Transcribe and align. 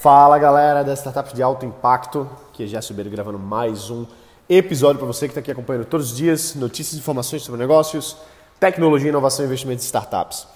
Fala 0.00 0.38
galera 0.38 0.84
das 0.84 1.00
startups 1.00 1.32
de 1.32 1.42
alto 1.42 1.66
impacto, 1.66 2.30
que 2.52 2.62
é 2.62 2.78
Ribeiro 2.78 3.10
gravando 3.10 3.36
mais 3.36 3.90
um 3.90 4.06
episódio 4.48 4.98
para 4.98 5.08
você 5.08 5.26
que 5.26 5.32
está 5.32 5.40
aqui 5.40 5.50
acompanhando 5.50 5.86
todos 5.86 6.12
os 6.12 6.16
dias 6.16 6.54
notícias 6.54 6.94
e 6.94 6.98
informações 6.98 7.42
sobre 7.42 7.60
negócios, 7.60 8.16
tecnologia, 8.60 9.08
inovação 9.08 9.44
e 9.44 9.48
investimentos 9.48 9.84
em 9.84 9.86
startups. 9.86 10.46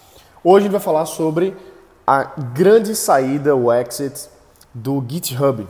Hoje 0.45 0.59
a 0.59 0.63
gente 0.63 0.71
vai 0.71 0.81
falar 0.81 1.07
sobre 1.07 1.57
a 2.07 2.23
grande 2.55 2.95
saída, 2.95 3.57
o 3.57 3.73
exit 3.73 4.29
do 4.73 5.05
GitHub, 5.09 5.67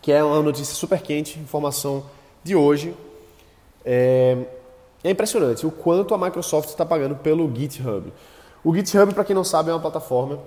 que 0.00 0.10
é 0.10 0.24
uma 0.24 0.40
notícia 0.40 0.74
super 0.74 1.02
quente, 1.02 1.38
informação 1.38 2.06
de 2.42 2.56
hoje. 2.56 2.96
É, 3.84 4.46
é 5.04 5.10
impressionante 5.10 5.66
o 5.66 5.70
quanto 5.70 6.14
a 6.14 6.18
Microsoft 6.18 6.70
está 6.70 6.86
pagando 6.86 7.16
pelo 7.16 7.54
GitHub. 7.54 8.10
O 8.64 8.74
GitHub, 8.74 9.12
para 9.12 9.24
quem 9.24 9.36
não 9.36 9.44
sabe, 9.44 9.68
é 9.68 9.74
uma 9.74 9.80
plataforma 9.80 10.38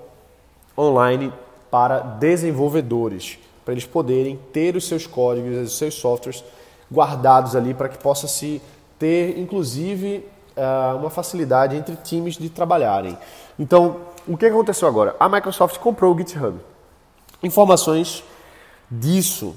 online 0.75 1.31
para 1.71 1.99
desenvolvedores, 1.99 3.39
para 3.63 3.73
eles 3.73 3.85
poderem 3.85 4.37
ter 4.51 4.75
os 4.75 4.85
seus 4.87 5.07
códigos, 5.07 5.55
os 5.55 5.77
seus 5.77 5.95
softwares 5.95 6.43
guardados 6.91 7.55
ali 7.55 7.73
para 7.73 7.87
que 7.87 7.97
possa 7.97 8.27
se 8.27 8.61
ter, 8.99 9.39
inclusive, 9.39 10.25
eh, 10.55 10.93
uma 10.95 11.09
facilidade 11.09 11.75
entre 11.75 11.95
times 11.95 12.35
de 12.35 12.49
trabalharem. 12.49 13.17
Então, 13.57 14.01
o 14.27 14.35
que 14.35 14.45
aconteceu 14.45 14.87
agora? 14.87 15.15
A 15.19 15.29
Microsoft 15.29 15.77
comprou 15.77 16.13
o 16.13 16.17
GitHub. 16.17 16.59
Informações 17.41 18.23
disso. 18.89 19.55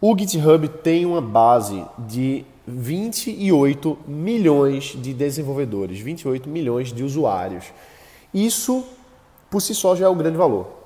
O 0.00 0.16
GitHub 0.18 0.68
tem 0.68 1.06
uma 1.06 1.22
base 1.22 1.84
de 1.96 2.44
28 2.66 3.98
milhões 4.06 4.96
de 4.96 5.14
desenvolvedores, 5.14 6.00
28 6.00 6.48
milhões 6.48 6.92
de 6.92 7.02
usuários. 7.02 7.66
Isso, 8.32 8.84
por 9.50 9.60
si 9.60 9.74
só, 9.74 9.94
já 9.94 10.06
é 10.06 10.08
um 10.08 10.16
grande 10.16 10.36
valor. 10.36 10.83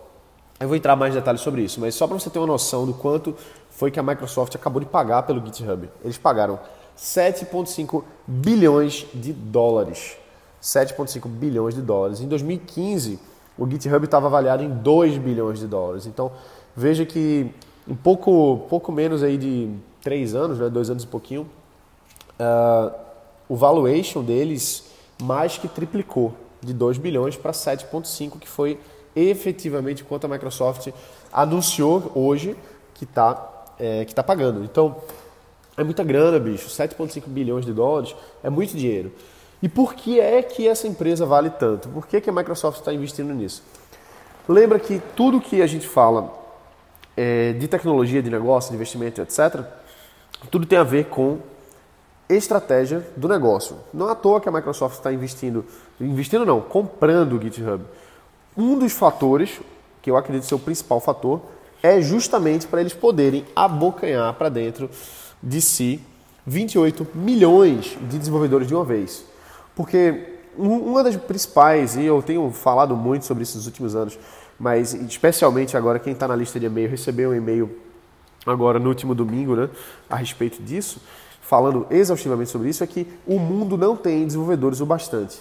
Eu 0.61 0.67
vou 0.67 0.77
entrar 0.77 0.97
mais 0.97 1.15
em 1.15 1.19
detalhes 1.19 1.41
sobre 1.41 1.63
isso, 1.63 1.81
mas 1.81 1.95
só 1.95 2.07
para 2.07 2.19
você 2.19 2.29
ter 2.29 2.39
uma 2.39 2.47
noção 2.47 2.85
do 2.85 2.93
quanto 2.93 3.35
foi 3.71 3.91
que 3.93 4.01
a 4.01 4.03
Microsoft 4.03 4.55
acabou 4.57 4.81
de 4.81 4.87
pagar 4.87 5.23
pelo 5.23 5.45
GitHub. 5.45 5.89
Eles 6.03 6.19
pagaram 6.19 6.59
7,5 6.99 8.03
bilhões 8.27 9.07
de 9.15 9.33
dólares. 9.33 10.17
7,5 10.61 11.29
bilhões 11.29 11.77
de 11.77 11.81
dólares. 11.81 12.21
Em 12.21 12.27
2015, 12.27 13.21
o 13.57 13.71
GitHub 13.71 14.05
estava 14.05 14.27
avaliado 14.27 14.65
em 14.65 14.69
2 14.69 15.19
bilhões 15.19 15.61
de 15.61 15.69
dólares. 15.69 16.07
Então, 16.07 16.33
veja 16.75 17.07
que 17.07 17.53
um 17.87 17.95
pouco, 17.95 18.67
pouco 18.69 18.91
menos 18.91 19.23
aí 19.23 19.37
de 19.37 19.71
3 20.03 20.35
anos, 20.35 20.59
né, 20.59 20.69
2 20.69 20.91
anos 20.91 21.05
e 21.05 21.07
pouquinho, 21.07 21.49
uh, 22.41 22.93
o 23.49 23.55
valuation 23.55 24.25
deles 24.25 24.91
mais 25.23 25.57
que 25.57 25.69
triplicou 25.69 26.35
de 26.61 26.73
2 26.73 26.99
bilhões 26.99 27.37
para 27.37 27.53
7,5, 27.53 28.39
que 28.41 28.49
foi 28.49 28.79
efetivamente 29.19 30.05
quanto 30.05 30.27
a 30.27 30.29
Microsoft 30.29 30.89
anunciou 31.33 32.13
hoje 32.15 32.57
que 32.95 33.05
está 33.05 33.59
é, 33.79 34.05
que 34.05 34.15
tá 34.15 34.23
pagando. 34.23 34.65
Então, 34.65 34.97
é 35.77 35.85
muita 35.85 36.03
grana, 36.03 36.39
bicho. 36.39 36.69
7,5 36.69 37.23
bilhões 37.27 37.65
de 37.65 37.73
dólares 37.73 38.15
é 38.43 38.51
muito 38.51 38.77
dinheiro. 38.77 39.13
E 39.63 39.69
por 39.69 39.95
que 39.95 40.21
é 40.21 40.43
que 40.43 40.69
essa 40.69 40.87
empresa 40.87 41.25
vale 41.25 41.51
tanto? 41.51 41.89
Por 41.89 42.07
que, 42.07 42.21
que 42.21 42.31
a 42.31 42.33
Microsoft 42.33 42.79
está 42.79 42.93
investindo 42.93 43.33
nisso? 43.33 43.63
Lembra 44.49 44.79
que 44.79 45.01
tudo 45.15 45.41
que 45.41 45.61
a 45.63 45.67
gente 45.67 45.87
fala 45.87 46.33
é, 47.17 47.53
de 47.53 47.69
tecnologia, 47.69 48.23
de 48.23 48.31
negócio, 48.31 48.71
de 48.71 48.77
investimento, 48.77 49.21
etc., 49.21 49.65
tudo 50.51 50.67
tem 50.67 50.79
a 50.79 50.85
ver 50.85 51.07
com 51.07 51.39
estratégia 52.29 53.07
do 53.17 53.29
negócio. 53.29 53.77
Não 53.93 54.09
é 54.09 54.13
à 54.13 54.15
toa 54.15 54.41
que 54.41 54.49
a 54.49 54.53
Microsoft 54.53 54.97
está 54.97 55.13
investindo, 55.13 55.65
investindo 56.01 56.45
não, 56.45 56.61
comprando 56.61 57.37
o 57.37 57.43
GitHub. 57.43 57.85
Um 58.59 58.77
dos 58.77 58.93
fatores, 58.93 59.61
que 60.03 60.11
eu 60.11 60.17
acredito 60.17 60.45
ser 60.45 60.57
o 60.57 60.59
principal 60.59 60.99
fator, 60.99 61.41
é 61.81 62.01
justamente 62.01 62.67
para 62.67 62.81
eles 62.81 62.93
poderem 62.93 63.45
abocanhar 63.55 64.35
para 64.35 64.49
dentro 64.49 64.91
de 65.41 65.61
si 65.61 66.01
28 66.45 67.07
milhões 67.15 67.97
de 68.01 68.19
desenvolvedores 68.19 68.67
de 68.67 68.75
uma 68.75 68.85
vez. 68.85 69.25
Porque 69.77 70.41
uma 70.57 71.05
das 71.05 71.15
principais, 71.15 71.95
e 71.95 72.05
eu 72.05 72.21
tenho 72.21 72.51
falado 72.51 72.97
muito 72.97 73.25
sobre 73.25 73.45
isso 73.45 73.57
nos 73.57 73.67
últimos 73.67 73.95
anos, 73.95 74.19
mas 74.59 74.93
especialmente 74.93 75.77
agora 75.77 76.01
quem 76.01 76.13
está 76.13 76.27
na 76.27 76.35
lista 76.35 76.59
de 76.59 76.67
e-mail 76.67 76.91
recebeu 76.91 77.31
um 77.31 77.35
e-mail 77.35 77.71
agora 78.45 78.81
no 78.81 78.89
último 78.89 79.15
domingo 79.15 79.55
né, 79.55 79.71
a 80.11 80.17
respeito 80.17 80.61
disso, 80.61 81.01
falando 81.41 81.87
exaustivamente 81.91 82.51
sobre 82.51 82.71
isso, 82.71 82.83
é 82.83 82.89
que 82.89 83.07
o 83.25 83.39
mundo 83.39 83.79
não 83.79 83.95
tem 83.95 84.27
desenvolvedores 84.27 84.81
o 84.81 84.87
bastante. 84.87 85.39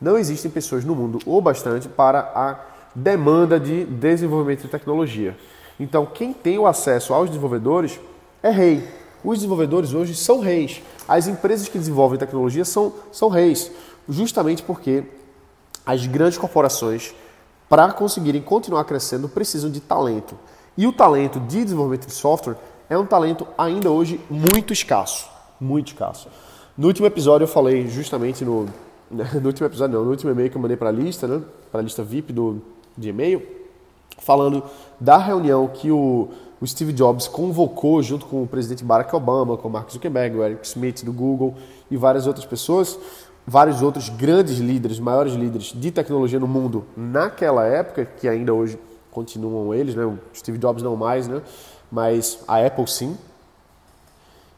Não 0.00 0.18
existem 0.18 0.50
pessoas 0.50 0.84
no 0.84 0.94
mundo 0.94 1.18
o 1.24 1.40
bastante 1.40 1.88
para 1.88 2.20
a 2.34 2.58
demanda 2.94 3.58
de 3.58 3.84
desenvolvimento 3.84 4.62
de 4.62 4.68
tecnologia. 4.68 5.36
Então, 5.78 6.06
quem 6.06 6.32
tem 6.32 6.58
o 6.58 6.66
acesso 6.66 7.12
aos 7.12 7.28
desenvolvedores 7.28 7.98
é 8.42 8.50
rei. 8.50 8.88
Os 9.24 9.38
desenvolvedores 9.38 9.94
hoje 9.94 10.14
são 10.14 10.40
reis. 10.40 10.82
As 11.08 11.26
empresas 11.26 11.68
que 11.68 11.78
desenvolvem 11.78 12.18
tecnologia 12.18 12.64
são, 12.64 12.92
são 13.10 13.28
reis, 13.28 13.70
justamente 14.08 14.62
porque 14.62 15.04
as 15.84 16.06
grandes 16.06 16.38
corporações, 16.38 17.14
para 17.68 17.92
conseguirem 17.92 18.42
continuar 18.42 18.84
crescendo, 18.84 19.28
precisam 19.28 19.70
de 19.70 19.80
talento. 19.80 20.38
E 20.76 20.86
o 20.86 20.92
talento 20.92 21.40
de 21.40 21.64
desenvolvimento 21.64 22.06
de 22.06 22.12
software 22.12 22.56
é 22.88 22.96
um 22.98 23.06
talento 23.06 23.46
ainda 23.56 23.90
hoje 23.90 24.20
muito 24.30 24.72
escasso 24.72 25.34
muito 25.60 25.88
escasso. 25.88 26.28
No 26.76 26.88
último 26.88 27.06
episódio 27.06 27.44
eu 27.44 27.48
falei 27.48 27.88
justamente 27.88 28.44
no, 28.44 28.66
no 29.10 29.46
último 29.46 29.66
episódio 29.66 29.98
não, 29.98 30.04
no 30.04 30.10
último 30.10 30.30
e-mail 30.30 30.50
que 30.50 30.56
eu 30.56 30.60
mandei 30.62 30.76
para 30.76 30.88
a 30.88 30.92
lista, 30.92 31.26
né, 31.26 31.42
para 31.70 31.80
a 31.80 31.82
lista 31.82 32.02
VIP 32.02 32.32
do 32.32 32.60
de 32.96 33.08
e-mail, 33.08 33.42
falando 34.18 34.62
da 35.00 35.18
reunião 35.18 35.66
que 35.66 35.90
o, 35.90 36.28
o 36.60 36.66
Steve 36.66 36.92
Jobs 36.92 37.26
convocou 37.26 38.02
junto 38.02 38.26
com 38.26 38.42
o 38.42 38.46
presidente 38.46 38.84
Barack 38.84 39.14
Obama, 39.14 39.56
com 39.56 39.68
o 39.68 39.70
Mark 39.70 39.90
Zuckerberg, 39.90 40.36
o 40.36 40.44
Eric 40.44 40.66
Schmidt 40.66 41.04
do 41.04 41.12
Google 41.12 41.54
e 41.90 41.96
várias 41.96 42.26
outras 42.26 42.46
pessoas, 42.46 42.98
vários 43.44 43.82
outros 43.82 44.08
grandes 44.08 44.58
líderes, 44.58 45.00
maiores 45.00 45.34
líderes 45.34 45.72
de 45.74 45.90
tecnologia 45.90 46.38
no 46.38 46.46
mundo 46.46 46.84
naquela 46.96 47.64
época, 47.64 48.04
que 48.04 48.28
ainda 48.28 48.54
hoje 48.54 48.78
continuam 49.10 49.74
eles, 49.74 49.94
né? 49.94 50.04
O 50.04 50.18
Steve 50.32 50.58
Jobs 50.58 50.82
não 50.82 50.96
mais, 50.96 51.26
né? 51.26 51.42
Mas 51.90 52.38
a 52.46 52.64
Apple 52.64 52.86
sim, 52.88 53.16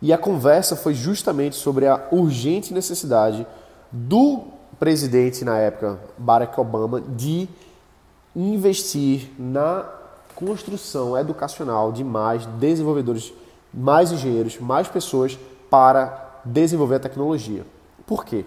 e 0.01 0.13
a 0.13 0.19
conversa 0.19 0.77
foi 0.77 0.95
justamente 0.95 1.57
sobre 1.57 1.87
a 1.87 2.07
urgente 2.11 2.73
necessidade 2.73 3.47
do 3.91 4.44
presidente 4.78 5.44
na 5.44 5.58
época, 5.58 5.98
Barack 6.19 6.58
Obama, 6.60 7.00
de 7.00 7.48
investir 8.34 9.30
na 9.38 9.86
construção 10.34 11.16
educacional 11.16 11.91
de 11.91 12.04
mais 12.04 12.44
desenvolvedores, 12.44 13.32
mais 13.72 14.12
engenheiros, 14.12 14.60
mais 14.60 14.86
pessoas 14.86 15.38
para 15.70 16.41
desenvolver 16.44 16.97
a 16.97 17.00
tecnologia. 17.00 17.64
Por 18.06 18.24
quê? 18.24 18.44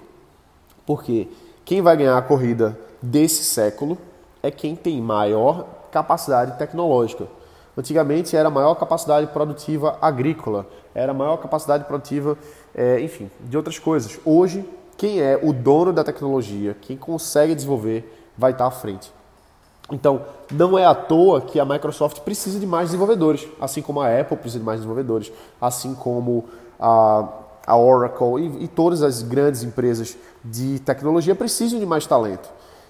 Porque 0.85 1.27
quem 1.65 1.81
vai 1.81 1.97
ganhar 1.97 2.17
a 2.17 2.21
corrida 2.21 2.79
desse 3.01 3.43
século 3.43 3.97
é 4.41 4.51
quem 4.51 4.75
tem 4.75 5.01
maior 5.01 5.65
capacidade 5.91 6.57
tecnológica. 6.57 7.27
Antigamente 7.77 8.35
era 8.35 8.49
maior 8.49 8.75
capacidade 8.75 9.27
produtiva 9.27 9.97
agrícola, 10.01 10.67
era 10.93 11.13
maior 11.13 11.37
capacidade 11.37 11.85
produtiva, 11.85 12.37
é, 12.75 12.99
enfim, 12.99 13.29
de 13.41 13.55
outras 13.57 13.79
coisas. 13.79 14.19
Hoje, 14.25 14.67
quem 14.99 15.21
é 15.21 15.39
o 15.41 15.53
dono 15.53 15.93
da 15.93 16.03
tecnologia, 16.03 16.75
quem 16.81 16.97
consegue 16.97 17.55
desenvolver, 17.55 18.29
vai 18.37 18.51
estar 18.51 18.65
à 18.65 18.71
frente. 18.71 19.09
Então, 19.89 20.25
não 20.51 20.77
é 20.77 20.85
à 20.85 20.93
toa 20.93 21.39
que 21.39 21.57
a 21.57 21.63
Microsoft 21.63 22.19
precisa 22.19 22.59
de 22.59 22.67
mais 22.67 22.89
desenvolvedores, 22.89 23.47
assim 23.61 23.81
como 23.81 24.01
a 24.01 24.19
Apple 24.19 24.35
precisa 24.35 24.59
de 24.59 24.65
mais 24.65 24.79
desenvolvedores, 24.81 25.31
assim 25.59 25.95
como 25.95 26.43
a, 26.77 27.29
a 27.65 27.77
Oracle 27.77 28.41
e, 28.59 28.65
e 28.65 28.67
todas 28.67 29.01
as 29.01 29.23
grandes 29.23 29.63
empresas 29.63 30.17
de 30.43 30.79
tecnologia 30.79 31.33
precisam 31.33 31.79
de 31.79 31.85
mais 31.85 32.05
talento. 32.05 32.49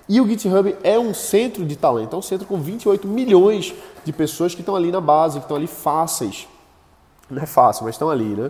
E 0.09 0.19
o 0.19 0.27
GitHub 0.27 0.75
é 0.83 0.97
um 0.97 1.13
centro 1.13 1.63
de 1.63 1.75
talento, 1.75 2.15
é 2.15 2.17
um 2.17 2.23
centro 2.23 2.47
com 2.47 2.59
28 2.59 3.07
milhões 3.07 3.75
de 4.03 4.11
pessoas 4.11 4.55
que 4.55 4.61
estão 4.61 4.75
ali 4.75 4.91
na 4.91 4.99
base, 4.99 5.37
que 5.37 5.45
estão 5.45 5.57
ali 5.57 5.67
fáceis. 5.67 6.47
Não 7.29 7.43
é 7.43 7.45
fácil, 7.45 7.85
mas 7.85 7.93
estão 7.93 8.09
ali, 8.09 8.33
né? 8.33 8.49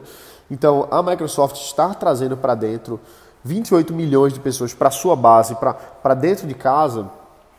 Então, 0.50 0.88
a 0.90 1.04
Microsoft 1.04 1.58
está 1.58 1.94
trazendo 1.94 2.38
para 2.38 2.56
dentro 2.56 3.00
28 3.44 3.94
milhões 3.94 4.34
de 4.34 4.40
pessoas 4.40 4.74
para 4.74 4.92
sua 4.92 5.16
base, 5.16 5.56
para 5.56 6.14
dentro 6.14 6.48
de 6.48 6.54
casa, 6.54 7.10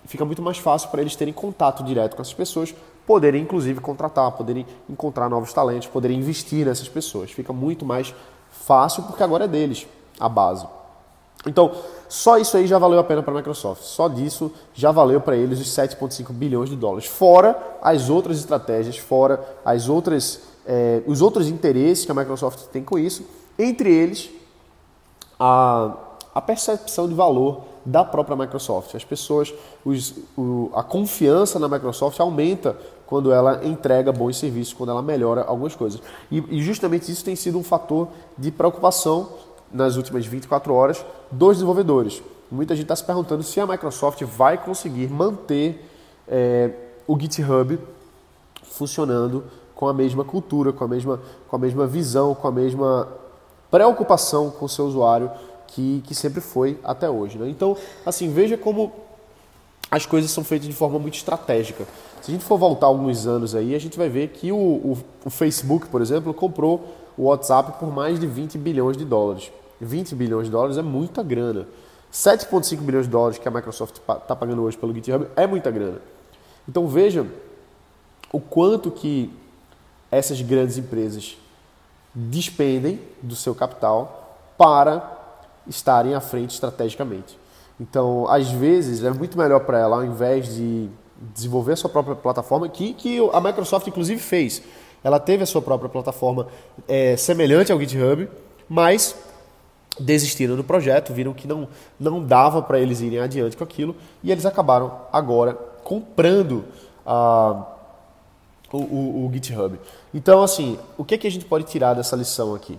fica 0.07 0.25
muito 0.25 0.43
mais 0.43 0.59
fácil 0.59 0.89
para 0.91 1.01
eles 1.01 1.17
terem 1.17 1.33
contato 1.33 1.83
direto 1.83 2.17
com 2.17 2.23
essas 2.23 2.35
pessoas, 2.35 2.75
poderem 3.07 3.43
inclusive 3.43 3.81
contratar, 3.81 4.31
poderem 4.33 4.67
encontrar 4.89 5.29
novos 5.29 5.53
talentos, 5.53 5.89
poderem 5.89 6.19
investir 6.19 6.67
nessas 6.67 6.89
pessoas. 6.89 7.31
Fica 7.31 7.53
muito 7.53 7.85
mais 7.85 8.15
fácil 8.51 9.03
porque 9.05 9.23
agora 9.23 9.45
é 9.45 9.49
deles 9.49 9.87
a 10.19 10.29
base. 10.29 10.67
Então, 11.47 11.73
só 12.09 12.37
isso 12.37 12.57
aí 12.57 12.67
já 12.67 12.79
valeu 12.79 12.99
a 12.99 13.05
pena 13.05 13.23
para 13.23 13.33
a 13.33 13.37
Microsoft. 13.37 13.83
Só 13.83 14.09
disso 14.09 14.53
já 14.75 14.91
valeu 14.91 15.21
para 15.21 15.37
eles 15.37 15.59
os 15.59 15.69
7,5 15.69 16.33
bilhões 16.33 16.69
de 16.69 16.77
dólares. 16.77 17.07
Fora 17.07 17.59
as 17.81 18.11
outras 18.11 18.39
estratégias, 18.39 18.99
fora 18.99 19.43
as 19.65 19.89
outras, 19.89 20.41
é, 20.67 21.03
os 21.07 21.23
outros 21.23 21.49
interesses 21.49 22.05
que 22.05 22.13
a 22.13 22.15
Microsoft 22.15 22.67
tem 22.67 22.85
com 22.85 22.99
isso. 22.99 23.25
Entre 23.59 23.91
eles, 23.91 24.29
a, 25.41 25.97
a 26.35 26.41
percepção 26.43 27.09
de 27.09 27.15
valor 27.15 27.63
da 27.85 28.05
própria 28.05 28.37
Microsoft. 28.37 28.95
As 28.95 29.05
pessoas, 29.05 29.53
os, 29.83 30.15
o, 30.37 30.71
a 30.75 30.83
confiança 30.83 31.59
na 31.59 31.67
Microsoft 31.67 32.21
aumenta 32.21 32.77
quando 33.07 33.33
ela 33.33 33.65
entrega 33.65 34.13
bons 34.13 34.37
serviços, 34.37 34.75
quando 34.75 34.91
ela 34.91 35.03
melhora 35.03 35.43
algumas 35.43 35.75
coisas. 35.75 36.01
E, 36.31 36.45
e 36.51 36.63
justamente 36.63 37.11
isso 37.11 37.25
tem 37.25 37.35
sido 37.35 37.59
um 37.59 37.65
fator 37.65 38.09
de 38.37 38.53
preocupação 38.53 39.31
nas 39.73 39.97
últimas 39.97 40.27
24 40.27 40.75
horas 40.75 41.05
dos 41.31 41.57
desenvolvedores. 41.57 42.23
Muita 42.51 42.75
gente 42.75 42.85
está 42.85 42.97
se 42.97 43.05
perguntando 43.05 43.43
se 43.43 43.59
a 43.61 43.67
Microsoft 43.67 44.23
vai 44.25 44.59
conseguir 44.59 45.09
manter 45.09 45.89
é, 46.29 46.71
o 47.07 47.19
GitHub 47.19 47.79
funcionando 48.63 49.45
com 49.75 49.89
a 49.89 49.95
mesma 49.95 50.25
cultura, 50.25 50.73
com 50.73 50.85
a 50.85 50.89
mesma, 50.89 51.21
com 51.49 51.57
a 51.57 51.59
mesma 51.59 51.87
visão, 51.87 52.35
com 52.35 52.47
a 52.47 52.53
mesma 52.53 53.09
preocupação 53.71 54.51
com 54.51 54.65
o 54.65 54.69
seu 54.69 54.87
usuário 54.87 55.31
que, 55.67 56.03
que 56.07 56.15
sempre 56.15 56.41
foi 56.41 56.79
até 56.83 57.09
hoje. 57.09 57.39
Né? 57.39 57.49
Então, 57.49 57.77
assim, 58.05 58.31
veja 58.33 58.57
como 58.57 58.93
as 59.91 60.07
coisas 60.07 60.31
são 60.31 60.45
feitas 60.45 60.69
de 60.69 60.75
forma 60.75 60.99
muito 60.99 61.15
estratégica. 61.15 61.85
Se 62.23 62.31
a 62.31 62.35
gente 62.35 62.45
for 62.45 62.59
voltar 62.59 62.87
alguns 62.87 63.27
anos 63.27 63.55
aí, 63.55 63.75
a 63.75 63.79
gente 63.79 63.97
vai 63.97 64.09
ver 64.09 64.29
que 64.29 64.53
o, 64.53 64.57
o, 64.57 64.99
o 65.25 65.31
Facebook, 65.31 65.89
por 65.89 66.01
exemplo, 66.01 66.33
comprou 66.35 66.85
o 67.17 67.25
WhatsApp 67.25 67.79
por 67.79 67.93
mais 67.93 68.21
de 68.21 68.27
20 68.27 68.59
bilhões 68.59 68.97
de 68.97 69.05
dólares. 69.05 69.51
20 69.81 70.15
bilhões 70.15 70.47
de 70.47 70.53
dólares 70.53 70.77
é 70.77 70.83
muita 70.83 71.23
grana. 71.23 71.67
7,5 72.13 72.79
bilhões 72.79 73.07
de 73.07 73.11
dólares 73.11 73.39
que 73.39 73.47
a 73.47 73.51
Microsoft 73.51 73.97
está 73.99 74.37
pagando 74.37 74.63
hoje 74.63 74.77
pelo 74.77 74.95
GitHub 74.95 75.27
é 75.37 75.47
muita 75.47 75.71
grana. 75.71 76.01
Então 76.69 76.87
veja 76.87 77.27
o 78.33 78.41
quanto 78.41 78.91
que 78.91 79.33
essas 80.11 80.41
grandes 80.41 80.77
empresas 80.77 81.37
despendem 82.15 83.01
do 83.23 83.37
seu 83.37 83.55
capital 83.55 84.37
para 84.59 85.19
estarem 85.67 86.15
à 86.15 86.21
frente 86.21 86.51
estrategicamente. 86.51 87.39
Então, 87.79 88.29
às 88.29 88.51
vezes, 88.51 89.03
é 89.03 89.11
muito 89.11 89.39
melhor 89.39 89.61
para 89.61 89.79
ela, 89.79 89.97
ao 89.97 90.05
invés 90.05 90.55
de 90.55 90.89
desenvolver 91.35 91.73
a 91.73 91.77
sua 91.77 91.91
própria 91.91 92.15
plataforma, 92.15 92.69
que, 92.69 92.95
que 92.95 93.19
a 93.33 93.41
Microsoft 93.41 93.87
inclusive 93.87 94.21
fez. 94.21 94.63
Ela 95.03 95.19
teve 95.19 95.43
a 95.43 95.47
sua 95.47 95.63
própria 95.63 95.89
plataforma 95.89 96.49
é, 96.87 97.17
semelhante 97.17 97.73
ao 97.73 97.81
GitHub, 97.81 98.29
mas 98.69 99.15
desistiram 99.99 100.57
do 100.57 100.65
projeto, 100.65 101.13
viram 101.13 101.33
que 101.33 101.47
não, 101.47 101.69
não 101.99 102.25
dava 102.25 102.63
para 102.63 102.79
eles 102.79 103.01
irem 103.01 103.19
adiante 103.19 103.57
com 103.57 103.65
aquilo 103.65 103.95
e 104.23 104.31
eles 104.31 104.47
acabaram 104.47 104.93
agora 105.13 105.55
comprando 105.83 106.65
a, 107.05 107.67
o, 108.73 108.79
o, 108.79 109.27
o, 109.27 109.33
GitHub. 109.33 109.79
Então, 110.13 110.43
assim, 110.43 110.79
o 110.97 111.05
que, 111.05 111.15
é 111.15 111.19
que 111.19 111.27
a 111.27 111.31
gente 111.31 111.45
pode 111.45 111.65
tirar 111.65 111.95
dessa 111.95 112.17
lição 112.17 112.55
aqui? 112.55 112.79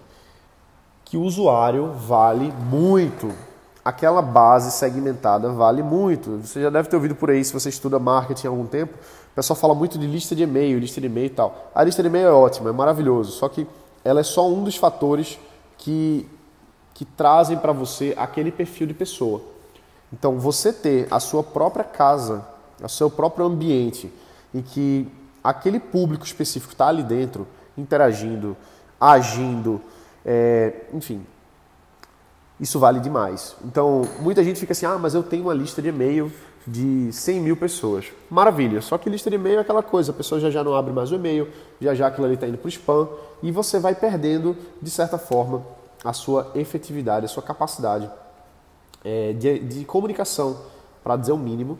Que 1.06 1.18
o 1.18 1.22
usuário 1.22 1.94
vale 1.94 2.52
muito. 2.70 3.32
Aquela 3.84 4.22
base 4.22 4.72
segmentada 4.72 5.50
vale 5.50 5.84
muito. 5.84 6.38
Você 6.38 6.62
já 6.62 6.70
deve 6.70 6.88
ter 6.88 6.96
ouvido 6.96 7.16
por 7.16 7.30
aí, 7.30 7.44
se 7.44 7.54
você 7.54 7.70
estuda 7.70 8.00
marketing 8.00 8.48
há 8.48 8.50
algum 8.50 8.66
tempo, 8.66 8.94
o 8.94 9.36
pessoal 9.36 9.58
fala 9.58 9.74
muito 9.74 9.98
de 9.98 10.08
lista 10.08 10.36
de 10.36 10.44
e-mail, 10.44 10.80
lista 10.80 11.02
de 11.02 11.08
e-mail 11.08 11.28
e 11.28 11.30
tal. 11.30 11.72
A 11.74 11.84
lista 11.84 12.02
de 12.02 12.08
e-mail 12.08 12.28
é 12.28 12.32
ótima, 12.32 12.70
é 12.70 12.74
maravilhoso, 12.74 13.32
só 13.32 13.50
que 13.50 13.68
ela 14.04 14.20
é 14.20 14.24
só 14.24 14.48
um 14.48 14.64
dos 14.64 14.76
fatores 14.76 15.40
que 15.78 16.28
que 17.02 17.06
trazem 17.06 17.58
para 17.58 17.72
você 17.72 18.14
aquele 18.16 18.52
perfil 18.52 18.86
de 18.86 18.94
pessoa. 18.94 19.42
Então, 20.14 20.38
você 20.38 20.72
ter 20.72 21.08
a 21.10 21.20
sua 21.20 21.42
própria 21.42 21.84
casa, 21.84 22.46
o 22.80 22.88
seu 22.88 23.10
próprio 23.10 23.44
ambiente, 23.44 24.14
em 24.54 24.62
que 24.62 25.08
aquele 25.44 25.80
público 25.80 26.26
específico 26.26 26.74
está 26.74 26.88
ali 26.88 27.04
dentro, 27.04 27.48
interagindo, 27.78 28.56
agindo, 29.00 29.82
é, 30.26 30.86
enfim, 30.94 31.26
isso 32.60 32.78
vale 32.78 33.00
demais. 33.00 33.56
Então, 33.66 34.04
muita 34.20 34.44
gente 34.44 34.60
fica 34.60 34.74
assim: 34.74 34.86
ah, 34.86 34.98
mas 34.98 35.14
eu 35.14 35.24
tenho 35.24 35.44
uma 35.44 35.54
lista 35.54 35.82
de 35.82 35.90
e-mail 35.90 36.32
de 36.66 37.12
100 37.12 37.40
mil 37.40 37.58
pessoas. 37.58 38.06
Maravilha, 38.30 38.82
só 38.82 38.98
que 38.98 39.10
lista 39.10 39.30
de 39.30 39.36
e-mail 39.36 39.58
é 39.58 39.62
aquela 39.62 39.82
coisa, 39.82 40.12
a 40.12 40.14
pessoa 40.14 40.40
já 40.40 40.50
já 40.50 40.64
não 40.64 40.76
abre 40.76 40.94
mais 40.94 41.12
o 41.12 41.16
e-mail, 41.16 41.48
já 41.80 41.96
já 41.96 42.08
aquilo 42.08 42.26
ali 42.26 42.36
está 42.36 42.48
indo 42.48 42.58
para 42.58 42.68
o 42.68 42.70
spam, 42.70 43.10
e 43.42 43.52
você 43.52 43.80
vai 43.80 43.96
perdendo, 43.96 44.56
de 44.80 44.90
certa 44.92 45.18
forma, 45.18 45.64
a 46.04 46.14
sua 46.14 46.52
efetividade, 46.54 47.26
a 47.26 47.30
sua 47.30 47.42
capacidade 47.42 48.10
é, 49.04 49.34
de, 49.34 49.60
de 49.60 49.86
comunicação, 49.86 50.58
para 51.04 51.16
dizer 51.16 51.32
o 51.32 51.38
mínimo, 51.38 51.80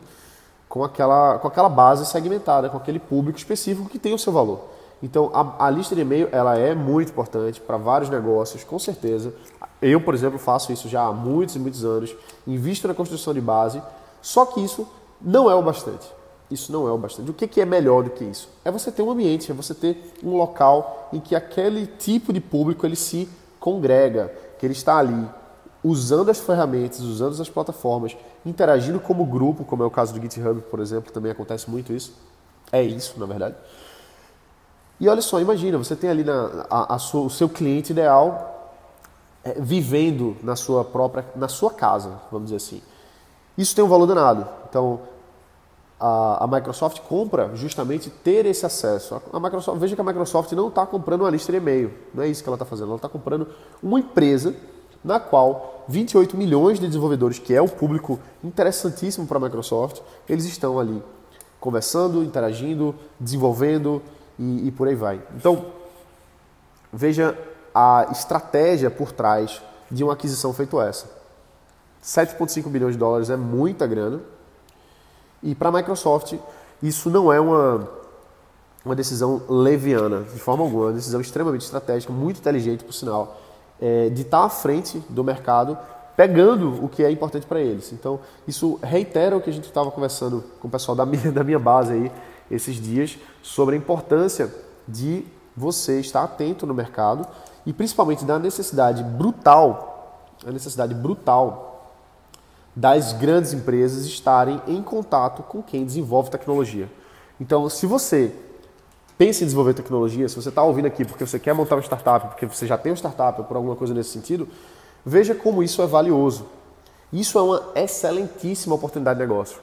com 0.72 0.82
aquela, 0.82 1.38
com 1.38 1.46
aquela 1.46 1.68
base 1.68 2.06
segmentada, 2.06 2.70
com 2.70 2.78
aquele 2.78 2.98
público 2.98 3.36
específico 3.36 3.90
que 3.90 3.98
tem 3.98 4.14
o 4.14 4.18
seu 4.18 4.32
valor. 4.32 4.70
Então, 5.02 5.30
a, 5.34 5.66
a 5.66 5.70
lista 5.70 5.94
de 5.94 6.00
e-mail 6.00 6.30
ela 6.32 6.56
é 6.56 6.74
muito 6.74 7.10
importante 7.10 7.60
para 7.60 7.76
vários 7.76 8.08
negócios, 8.08 8.64
com 8.64 8.78
certeza. 8.78 9.34
Eu, 9.82 10.00
por 10.00 10.14
exemplo, 10.14 10.38
faço 10.38 10.72
isso 10.72 10.88
já 10.88 11.02
há 11.02 11.12
muitos 11.12 11.56
e 11.56 11.58
muitos 11.58 11.84
anos, 11.84 12.16
invisto 12.46 12.88
na 12.88 12.94
construção 12.94 13.34
de 13.34 13.40
base, 13.42 13.82
só 14.22 14.46
que 14.46 14.64
isso 14.64 14.88
não 15.20 15.50
é 15.50 15.54
o 15.54 15.60
bastante. 15.60 16.10
Isso 16.50 16.72
não 16.72 16.88
é 16.88 16.90
o 16.90 16.96
bastante. 16.96 17.30
O 17.30 17.34
que, 17.34 17.46
que 17.46 17.60
é 17.60 17.66
melhor 17.66 18.04
do 18.04 18.08
que 18.08 18.24
isso? 18.24 18.48
É 18.64 18.70
você 18.70 18.90
ter 18.90 19.02
um 19.02 19.10
ambiente, 19.10 19.50
é 19.50 19.54
você 19.54 19.74
ter 19.74 20.14
um 20.24 20.38
local 20.38 21.10
em 21.12 21.20
que 21.20 21.36
aquele 21.36 21.86
tipo 21.86 22.32
de 22.32 22.40
público 22.40 22.86
ele 22.86 22.96
se 22.96 23.28
congrega, 23.60 24.32
que 24.58 24.64
ele 24.64 24.72
está 24.72 24.96
ali 24.96 25.28
usando 25.84 26.30
as 26.30 26.38
ferramentas, 26.38 27.00
usando 27.00 27.40
as 27.40 27.48
plataformas, 27.48 28.16
interagindo 28.46 29.00
como 29.00 29.24
grupo, 29.24 29.64
como 29.64 29.82
é 29.82 29.86
o 29.86 29.90
caso 29.90 30.14
do 30.14 30.20
GitHub, 30.20 30.60
por 30.62 30.80
exemplo, 30.80 31.12
também 31.12 31.32
acontece 31.32 31.68
muito 31.68 31.92
isso. 31.92 32.14
É 32.70 32.82
isso, 32.82 33.18
na 33.18 33.26
verdade. 33.26 33.56
E 35.00 35.08
olha 35.08 35.20
só, 35.20 35.40
imagina, 35.40 35.76
você 35.76 35.96
tem 35.96 36.08
ali 36.08 36.22
na, 36.22 36.66
a, 36.70 36.94
a 36.94 36.98
sua, 36.98 37.22
o 37.22 37.30
seu 37.30 37.48
cliente 37.48 37.90
ideal 37.90 38.70
é, 39.42 39.54
vivendo 39.58 40.36
na 40.42 40.54
sua 40.54 40.84
própria, 40.84 41.26
na 41.34 41.48
sua 41.48 41.72
casa, 41.72 42.20
vamos 42.30 42.46
dizer 42.50 42.56
assim. 42.56 42.80
Isso 43.58 43.74
tem 43.74 43.84
um 43.84 43.88
valor 43.88 44.06
danado. 44.06 44.46
Então, 44.68 45.00
a, 45.98 46.44
a, 46.44 46.46
Microsoft 46.46 47.00
compra 47.00 47.50
justamente 47.54 48.08
ter 48.08 48.46
esse 48.46 48.64
acesso. 48.64 49.20
A, 49.32 49.40
Microsoft, 49.40 49.78
veja 49.78 49.94
que 49.96 50.00
a 50.00 50.04
Microsoft 50.04 50.52
não 50.52 50.68
está 50.68 50.86
comprando 50.86 51.22
uma 51.22 51.30
lista 51.30 51.50
de 51.50 51.58
e-mail, 51.58 51.92
não 52.14 52.22
é 52.22 52.28
isso 52.28 52.42
que 52.42 52.48
ela 52.48 52.54
está 52.54 52.64
fazendo. 52.64 52.88
Ela 52.88 52.96
está 52.96 53.08
comprando 53.08 53.48
uma 53.82 53.98
empresa 53.98 54.54
na 55.04 55.18
qual 55.18 55.84
28 55.88 56.36
milhões 56.36 56.78
de 56.78 56.86
desenvolvedores, 56.86 57.38
que 57.38 57.54
é 57.54 57.60
o 57.60 57.68
público 57.68 58.18
interessantíssimo 58.42 59.26
para 59.26 59.38
a 59.38 59.40
Microsoft, 59.40 60.00
eles 60.28 60.44
estão 60.44 60.78
ali 60.78 61.02
conversando, 61.58 62.22
interagindo, 62.22 62.94
desenvolvendo 63.18 64.02
e, 64.38 64.68
e 64.68 64.70
por 64.70 64.88
aí 64.88 64.94
vai. 64.94 65.20
Então, 65.36 65.66
veja 66.92 67.36
a 67.74 68.08
estratégia 68.10 68.90
por 68.90 69.12
trás 69.12 69.62
de 69.90 70.02
uma 70.04 70.12
aquisição 70.12 70.52
feita 70.52 70.76
essa. 70.82 71.06
7,5 72.02 72.68
bilhões 72.68 72.94
de 72.94 72.98
dólares 72.98 73.30
é 73.30 73.36
muita 73.36 73.86
grana, 73.86 74.20
e 75.42 75.54
para 75.54 75.68
a 75.68 75.72
Microsoft, 75.72 76.34
isso 76.82 77.10
não 77.10 77.32
é 77.32 77.40
uma, 77.40 77.88
uma 78.84 78.94
decisão 78.94 79.42
leviana, 79.48 80.22
de 80.22 80.38
forma 80.38 80.62
alguma, 80.62 80.84
é 80.84 80.86
uma 80.88 80.92
decisão 80.92 81.20
extremamente 81.20 81.62
estratégica, 81.62 82.12
muito 82.12 82.38
inteligente, 82.38 82.84
por 82.84 82.92
sinal, 82.92 83.40
é, 83.82 84.08
de 84.08 84.22
estar 84.22 84.44
à 84.44 84.48
frente 84.48 85.02
do 85.08 85.24
mercado, 85.24 85.76
pegando 86.16 86.84
o 86.84 86.88
que 86.88 87.02
é 87.02 87.10
importante 87.10 87.44
para 87.44 87.60
eles. 87.60 87.92
Então, 87.92 88.20
isso 88.46 88.78
reitera 88.80 89.36
o 89.36 89.40
que 89.40 89.50
a 89.50 89.52
gente 89.52 89.64
estava 89.64 89.90
conversando 89.90 90.44
com 90.60 90.68
o 90.68 90.70
pessoal 90.70 90.96
da 90.96 91.04
minha, 91.04 91.30
da 91.34 91.42
minha 91.42 91.58
base 91.58 91.92
aí 91.92 92.12
esses 92.48 92.76
dias, 92.76 93.18
sobre 93.42 93.74
a 93.74 93.78
importância 93.78 94.54
de 94.86 95.24
você 95.56 95.98
estar 95.98 96.22
atento 96.22 96.64
no 96.64 96.72
mercado 96.72 97.26
e 97.66 97.72
principalmente 97.72 98.24
da 98.24 98.38
necessidade 98.38 99.02
brutal, 99.02 100.28
a 100.46 100.52
necessidade 100.52 100.94
brutal 100.94 101.90
das 102.74 103.12
grandes 103.12 103.52
empresas 103.52 104.04
estarem 104.06 104.62
em 104.66 104.82
contato 104.82 105.42
com 105.42 105.62
quem 105.62 105.84
desenvolve 105.84 106.30
tecnologia. 106.30 106.88
Então, 107.40 107.68
se 107.68 107.86
você 107.86 108.34
pensa 109.22 109.44
em 109.44 109.46
desenvolver 109.46 109.72
tecnologia, 109.72 110.28
se 110.28 110.34
você 110.34 110.48
está 110.48 110.64
ouvindo 110.64 110.86
aqui 110.86 111.04
porque 111.04 111.24
você 111.24 111.38
quer 111.38 111.54
montar 111.54 111.76
uma 111.76 111.82
startup, 111.82 112.26
porque 112.26 112.44
você 112.44 112.66
já 112.66 112.76
tem 112.76 112.90
uma 112.90 112.96
startup 112.96 113.40
ou 113.40 113.46
por 113.46 113.56
alguma 113.56 113.76
coisa 113.76 113.94
nesse 113.94 114.10
sentido, 114.10 114.48
veja 115.06 115.32
como 115.32 115.62
isso 115.62 115.80
é 115.80 115.86
valioso. 115.86 116.44
Isso 117.12 117.38
é 117.38 117.42
uma 117.42 117.70
excelentíssima 117.76 118.74
oportunidade 118.74 119.20
de 119.20 119.24
negócio. 119.24 119.60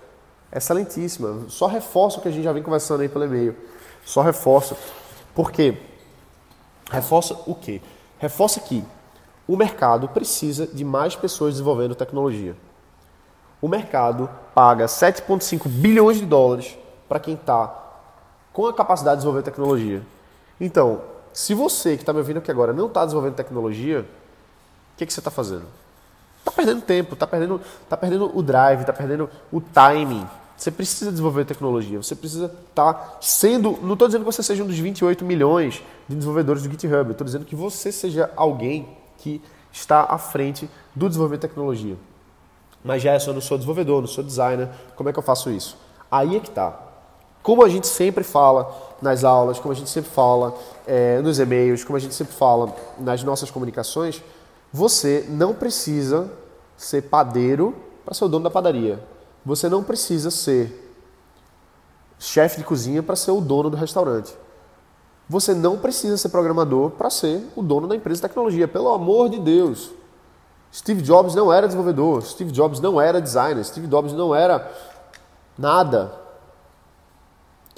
Excelentíssima. 0.49 1.41
Só 1.49 1.67
reforça 1.67 2.19
o 2.19 2.21
que 2.21 2.29
a 2.29 2.31
gente 2.31 2.45
já 2.45 2.53
vem 2.53 2.63
conversando 2.63 3.01
aí 3.01 3.09
pelo 3.09 3.25
e-mail. 3.25 3.53
Só 4.05 4.21
reforça. 4.21 4.77
Por 5.35 5.51
quê? 5.51 5.77
Reforça 6.89 7.37
o 7.45 7.53
quê? 7.53 7.81
Reforça 8.17 8.61
que 8.61 8.81
o 9.45 9.57
mercado 9.57 10.07
precisa 10.07 10.67
de 10.67 10.85
mais 10.85 11.17
pessoas 11.17 11.55
desenvolvendo 11.55 11.95
tecnologia 11.95 12.55
o 13.61 13.67
mercado 13.67 14.29
paga 14.55 14.85
7,5 14.85 15.67
bilhões 15.67 16.17
de 16.17 16.25
dólares 16.25 16.77
para 17.07 17.19
quem 17.19 17.33
está 17.33 17.88
com 18.53 18.65
a 18.67 18.73
capacidade 18.73 19.17
de 19.17 19.19
desenvolver 19.21 19.43
tecnologia. 19.43 20.01
Então, 20.59 21.01
se 21.33 21.53
você 21.53 21.95
que 21.95 22.01
está 22.01 22.11
me 22.11 22.19
ouvindo 22.19 22.37
aqui 22.37 22.51
agora 22.51 22.73
não 22.73 22.87
está 22.87 23.05
desenvolvendo 23.05 23.35
tecnologia, 23.35 24.01
o 24.01 24.97
que, 24.97 25.05
que 25.05 25.13
você 25.13 25.19
está 25.19 25.31
fazendo? 25.31 25.65
Está 26.39 26.51
perdendo 26.51 26.81
tempo, 26.81 27.13
está 27.13 27.27
perdendo, 27.27 27.61
tá 27.87 27.97
perdendo 27.97 28.37
o 28.37 28.41
drive, 28.41 28.81
está 28.81 28.93
perdendo 28.93 29.29
o 29.51 29.61
timing. 29.61 30.27
Você 30.57 30.71
precisa 30.71 31.11
desenvolver 31.11 31.45
tecnologia, 31.45 32.01
você 32.01 32.15
precisa 32.15 32.45
estar 32.45 32.93
tá 32.93 33.17
sendo. 33.21 33.77
Não 33.81 33.93
estou 33.93 34.07
dizendo 34.07 34.25
que 34.25 34.31
você 34.31 34.43
seja 34.43 34.63
um 34.63 34.67
dos 34.67 34.77
28 34.77 35.23
milhões 35.23 35.81
de 36.07 36.15
desenvolvedores 36.15 36.63
do 36.63 36.69
GitHub, 36.69 37.11
estou 37.11 37.23
dizendo 37.23 37.45
que 37.45 37.55
você 37.55 37.91
seja 37.91 38.29
alguém 38.35 38.89
que 39.19 39.41
está 39.71 40.03
à 40.03 40.17
frente 40.17 40.69
do 40.93 41.07
desenvolvimento 41.07 41.41
de 41.41 41.47
tecnologia. 41.47 41.95
Mas 42.83 43.01
já 43.01 43.15
eu 43.15 43.33
não 43.33 43.41
sou 43.41 43.57
desenvolvedor, 43.57 44.01
não 44.01 44.07
sou 44.07 44.23
designer, 44.23 44.69
como 44.95 45.09
é 45.09 45.13
que 45.13 45.19
eu 45.19 45.23
faço 45.23 45.49
isso? 45.49 45.77
Aí 46.09 46.35
é 46.35 46.39
que 46.39 46.49
tá. 46.49 46.88
Como 47.41 47.63
a 47.63 47.69
gente 47.69 47.87
sempre 47.87 48.23
fala 48.23 48.71
nas 49.01 49.23
aulas, 49.23 49.59
como 49.59 49.71
a 49.71 49.75
gente 49.75 49.89
sempre 49.89 50.11
fala 50.11 50.53
é, 50.85 51.19
nos 51.21 51.39
e-mails, 51.39 51.83
como 51.83 51.97
a 51.97 51.99
gente 51.99 52.13
sempre 52.13 52.33
fala 52.33 52.75
nas 52.97 53.23
nossas 53.23 53.49
comunicações, 53.49 54.21
você 54.71 55.25
não 55.29 55.53
precisa 55.53 56.29
ser 56.77 57.03
padeiro 57.03 57.75
para 58.05 58.13
ser 58.13 58.25
o 58.25 58.27
dono 58.27 58.43
da 58.43 58.49
padaria. 58.49 58.99
Você 59.45 59.69
não 59.69 59.83
precisa 59.83 60.29
ser 60.29 60.87
chefe 62.19 62.57
de 62.57 62.63
cozinha 62.63 63.01
para 63.01 63.15
ser 63.15 63.31
o 63.31 63.39
dono 63.39 63.69
do 63.69 63.77
restaurante. 63.77 64.35
Você 65.27 65.53
não 65.53 65.77
precisa 65.77 66.17
ser 66.17 66.29
programador 66.29 66.91
para 66.91 67.09
ser 67.09 67.47
o 67.55 67.61
dono 67.61 67.87
da 67.87 67.95
empresa 67.95 68.17
de 68.17 68.27
tecnologia, 68.27 68.67
pelo 68.67 68.89
amor 68.89 69.29
de 69.29 69.39
Deus. 69.39 69.91
Steve 70.73 71.01
Jobs 71.01 71.33
não 71.33 71.51
era 71.51 71.67
desenvolvedor, 71.67 72.21
Steve 72.23 72.51
Jobs 72.51 72.79
não 72.79 72.99
era 72.99 73.21
designer, 73.21 73.63
Steve 73.63 73.87
Jobs 73.87 74.13
não 74.13 74.35
era 74.35 74.71
nada. 75.57 76.11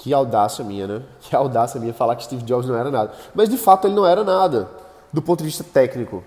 Que 0.02 0.12
audácia 0.12 0.64
minha, 0.64 0.88
né? 0.88 1.02
Que 1.22 1.36
audácia 1.36 1.80
minha 1.80 1.94
falar 1.94 2.16
que 2.16 2.24
Steve 2.24 2.42
Jobs 2.42 2.66
não 2.66 2.76
era 2.76 2.90
nada. 2.90 3.12
Mas 3.32 3.48
de 3.48 3.56
fato 3.56 3.86
ele 3.86 3.94
não 3.94 4.04
era 4.04 4.24
nada, 4.24 4.68
do 5.12 5.22
ponto 5.22 5.38
de 5.38 5.44
vista 5.44 5.62
técnico. 5.62 6.24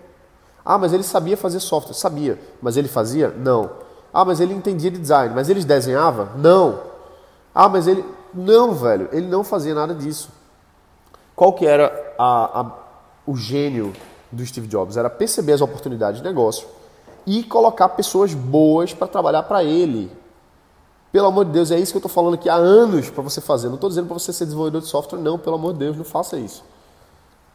Ah, 0.64 0.78
mas 0.78 0.94
ele 0.94 1.04
sabia 1.04 1.36
fazer 1.36 1.60
software. 1.60 1.94
Sabia. 1.94 2.40
Mas 2.62 2.78
ele 2.78 2.88
fazia? 2.88 3.28
Não. 3.28 3.70
Ah, 4.14 4.24
mas 4.24 4.40
ele 4.40 4.54
entendia 4.54 4.90
de 4.90 4.98
design. 4.98 5.36
Mas 5.36 5.50
ele 5.50 5.62
desenhava? 5.62 6.30
Não. 6.38 6.80
Ah, 7.54 7.68
mas 7.68 7.86
ele. 7.86 8.04
Não, 8.34 8.74
velho. 8.74 9.10
Ele 9.12 9.28
não 9.28 9.44
fazia 9.44 9.76
nada 9.76 9.94
disso. 9.94 10.30
Qual 11.36 11.52
que 11.52 11.68
era 11.68 12.14
a, 12.18 12.62
a, 12.62 12.72
o 13.28 13.36
gênio 13.36 13.92
do 14.32 14.46
Steve 14.46 14.68
Jobs? 14.68 14.96
Era 14.96 15.10
perceber 15.10 15.52
as 15.52 15.62
oportunidades 15.62 16.22
de 16.22 16.28
negócio 16.28 16.66
e 17.28 17.44
colocar 17.44 17.90
pessoas 17.90 18.34
boas 18.34 18.94
para 18.94 19.06
trabalhar 19.06 19.44
para 19.44 19.66
ele. 19.66 20.10
Pelo 21.16 21.28
amor 21.28 21.46
de 21.46 21.52
Deus, 21.52 21.72
é 21.72 21.80
isso 21.80 21.94
que 21.94 21.96
eu 21.96 22.00
estou 22.00 22.12
falando 22.12 22.34
aqui 22.34 22.50
há 22.50 22.56
anos 22.56 23.10
para 23.10 23.24
você 23.24 23.40
fazer. 23.40 23.70
Não 23.70 23.76
estou 23.76 23.90
dizendo 23.90 24.06
para 24.06 24.20
você 24.20 24.34
ser 24.34 24.44
desenvolvedor 24.44 24.82
de 24.82 24.88
software, 24.90 25.18
não. 25.18 25.40
Pelo 25.40 25.56
amor 25.56 25.72
de 25.72 25.80
Deus, 25.80 25.96
não 25.96 26.04
faça 26.04 26.36
isso. 26.36 26.62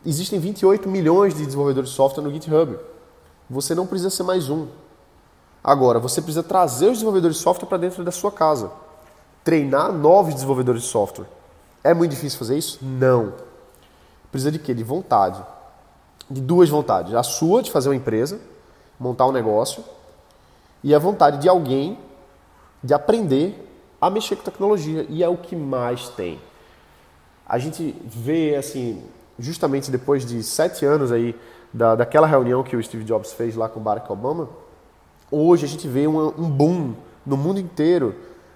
Existem 0.03 0.41
28 0.41 0.89
milhões 0.89 1.35
de 1.35 1.45
desenvolvedores 1.45 1.91
de 1.91 1.95
software 1.95 2.25
no 2.25 2.33
GitHub. 2.33 2.79
Você 3.51 3.75
não 3.75 3.87
precisa 3.87 4.09
ser 4.09 4.23
mais 4.23 4.49
um. 4.49 4.67
Agora, 5.63 5.99
você 5.99 6.23
precisa 6.23 6.43
trazer 6.43 6.87
os 6.87 6.93
desenvolvedores 6.95 7.37
de 7.37 7.43
software 7.43 7.69
para 7.69 7.77
dentro 7.77 8.03
da 8.03 8.11
sua 8.11 8.33
casa. 8.33 8.71
Treinar 9.45 9.93
novos 9.93 10.33
desenvolvedores 10.33 10.81
de 10.81 10.89
software. 10.89 11.27
É 11.85 11.93
muito 11.93 12.13
difícil 12.13 12.39
fazer 12.39 12.57
isso? 12.57 12.79
Não. 12.81 13.35
Precisa 14.33 14.51
de 14.51 14.59
quê? 14.59 14.73
De 14.73 14.83
vontade. 14.83 15.45
De 16.31 16.41
duas 16.41 16.71
vontades. 16.71 17.13
A 17.13 17.23
sua 17.23 17.63
de 17.63 17.71
fazer 17.71 17.91
uma 17.91 17.97
empresa, 17.97 18.41
montar 18.99 19.27
um 19.27 19.33
negócio, 19.33 19.85
e 20.83 20.95
a 20.95 20.99
vontade 20.99 21.37
de 21.43 21.47
alguém 21.47 21.99
de 22.83 22.95
aprender 22.95 23.67
a 24.01 24.09
mexer 24.09 24.37
com 24.37 24.43
tecnologia. 24.43 25.07
E 25.09 25.23
é 25.23 25.29
o 25.29 25.37
que 25.37 25.55
mais 25.55 26.09
tem. 26.09 26.41
A 27.47 27.59
gente 27.59 27.95
vê, 28.05 28.55
assim, 28.57 29.03
justamente 29.39 29.91
depois 29.91 30.25
de 30.25 30.43
sete 30.43 30.85
anos 30.85 31.11
aí 31.13 31.35
da, 31.73 31.95
daquela 31.95 32.27
reunião 32.27 32.63
que 32.63 32.77
o 32.77 32.83
Steve 32.83 33.05
Jobs 33.05 33.33
fez 33.33 33.57
lá 33.57 33.69
com 33.69 33.81
Barack 33.81 34.11
Obama, 34.11 34.49
hoje 35.31 35.65
a 35.65 35.69
gente 35.69 35.87
vê 35.87 36.07
um, 36.07 36.29
um 36.29 36.51
boom 36.51 36.95
no 37.25 37.37
mundo 37.37 37.61
inteiro 37.61 38.15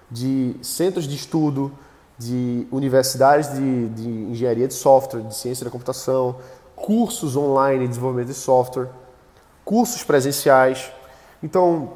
de 0.09 0.55
centros 0.61 1.07
de 1.07 1.15
estudo, 1.15 1.71
de 2.17 2.67
universidades 2.71 3.53
de, 3.53 3.89
de 3.89 4.07
engenharia 4.07 4.67
de 4.67 4.73
software, 4.73 5.21
de 5.21 5.35
ciência 5.35 5.65
da 5.65 5.71
computação, 5.71 6.37
cursos 6.75 7.35
online 7.35 7.81
de 7.81 7.89
desenvolvimento 7.89 8.27
de 8.27 8.33
software, 8.33 8.87
cursos 9.63 10.03
presenciais. 10.03 10.91
Então, 11.41 11.93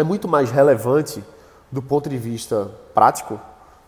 é 0.00 0.04
muito 0.04 0.26
mais 0.26 0.50
relevante 0.50 1.22
do 1.70 1.80
ponto 1.82 2.08
de 2.08 2.16
vista 2.16 2.70
prático 2.94 3.40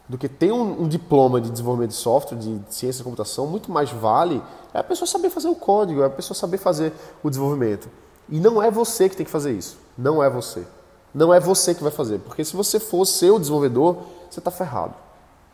do 0.08 0.18
que 0.18 0.28
ter 0.28 0.52
um, 0.52 0.82
um, 0.82 0.88
diploma 0.88 1.40
de 1.40 1.50
desenvolvimento 1.50 1.90
de 1.90 1.96
software, 1.96 2.36
de 2.36 2.60
ciência 2.68 3.00
da 3.00 3.04
computação, 3.04 3.46
muito 3.46 3.70
mais 3.70 3.90
vale 3.90 4.42
é 4.74 4.78
a 4.78 4.84
pessoa 4.84 5.06
saber 5.06 5.30
fazer 5.30 5.48
o 5.48 5.54
código, 5.54 6.02
é 6.02 6.06
a 6.06 6.10
pessoa 6.10 6.36
saber 6.36 6.58
fazer 6.58 6.92
o 7.22 7.30
desenvolvimento. 7.30 7.88
E 8.28 8.38
não 8.40 8.62
é 8.62 8.70
você 8.70 9.08
que 9.08 9.16
tem 9.16 9.24
que 9.24 9.32
fazer 9.32 9.52
isso. 9.52 9.78
Não 9.96 10.22
é 10.22 10.28
você. 10.30 10.66
Não 11.14 11.32
é 11.32 11.38
você 11.38 11.74
que 11.74 11.82
vai 11.82 11.92
fazer. 11.92 12.18
Porque 12.18 12.44
se 12.44 12.56
você 12.56 12.80
for 12.80 13.04
ser 13.04 13.30
o 13.30 13.38
desenvolvedor, 13.38 13.98
você 14.30 14.40
está 14.40 14.50
ferrado 14.50 14.94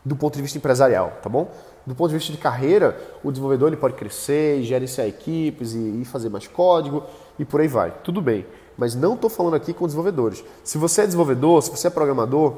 do 0.03 0.15
ponto 0.15 0.35
de 0.35 0.41
vista 0.41 0.57
empresarial, 0.57 1.13
tá 1.21 1.29
bom? 1.29 1.51
Do 1.85 1.93
ponto 1.93 2.09
de 2.09 2.17
vista 2.17 2.31
de 2.31 2.37
carreira, 2.37 2.97
o 3.23 3.31
desenvolvedor 3.31 3.67
ele 3.67 3.77
pode 3.77 3.95
crescer, 3.95 4.63
gerenciar 4.63 5.07
equipes 5.07 5.73
e, 5.73 6.01
e 6.01 6.05
fazer 6.05 6.29
mais 6.29 6.47
código 6.47 7.03
e 7.37 7.43
por 7.43 7.59
aí 7.59 7.67
vai. 7.67 7.91
Tudo 8.03 8.21
bem. 8.21 8.45
Mas 8.79 8.95
não 8.95 9.15
estou 9.15 9.29
falando 9.29 9.55
aqui 9.55 9.73
com 9.73 9.85
desenvolvedores. 9.85 10.41
Se 10.63 10.77
você 10.77 11.01
é 11.01 11.05
desenvolvedor, 11.05 11.61
se 11.61 11.69
você 11.69 11.87
é 11.87 11.89
programador, 11.89 12.53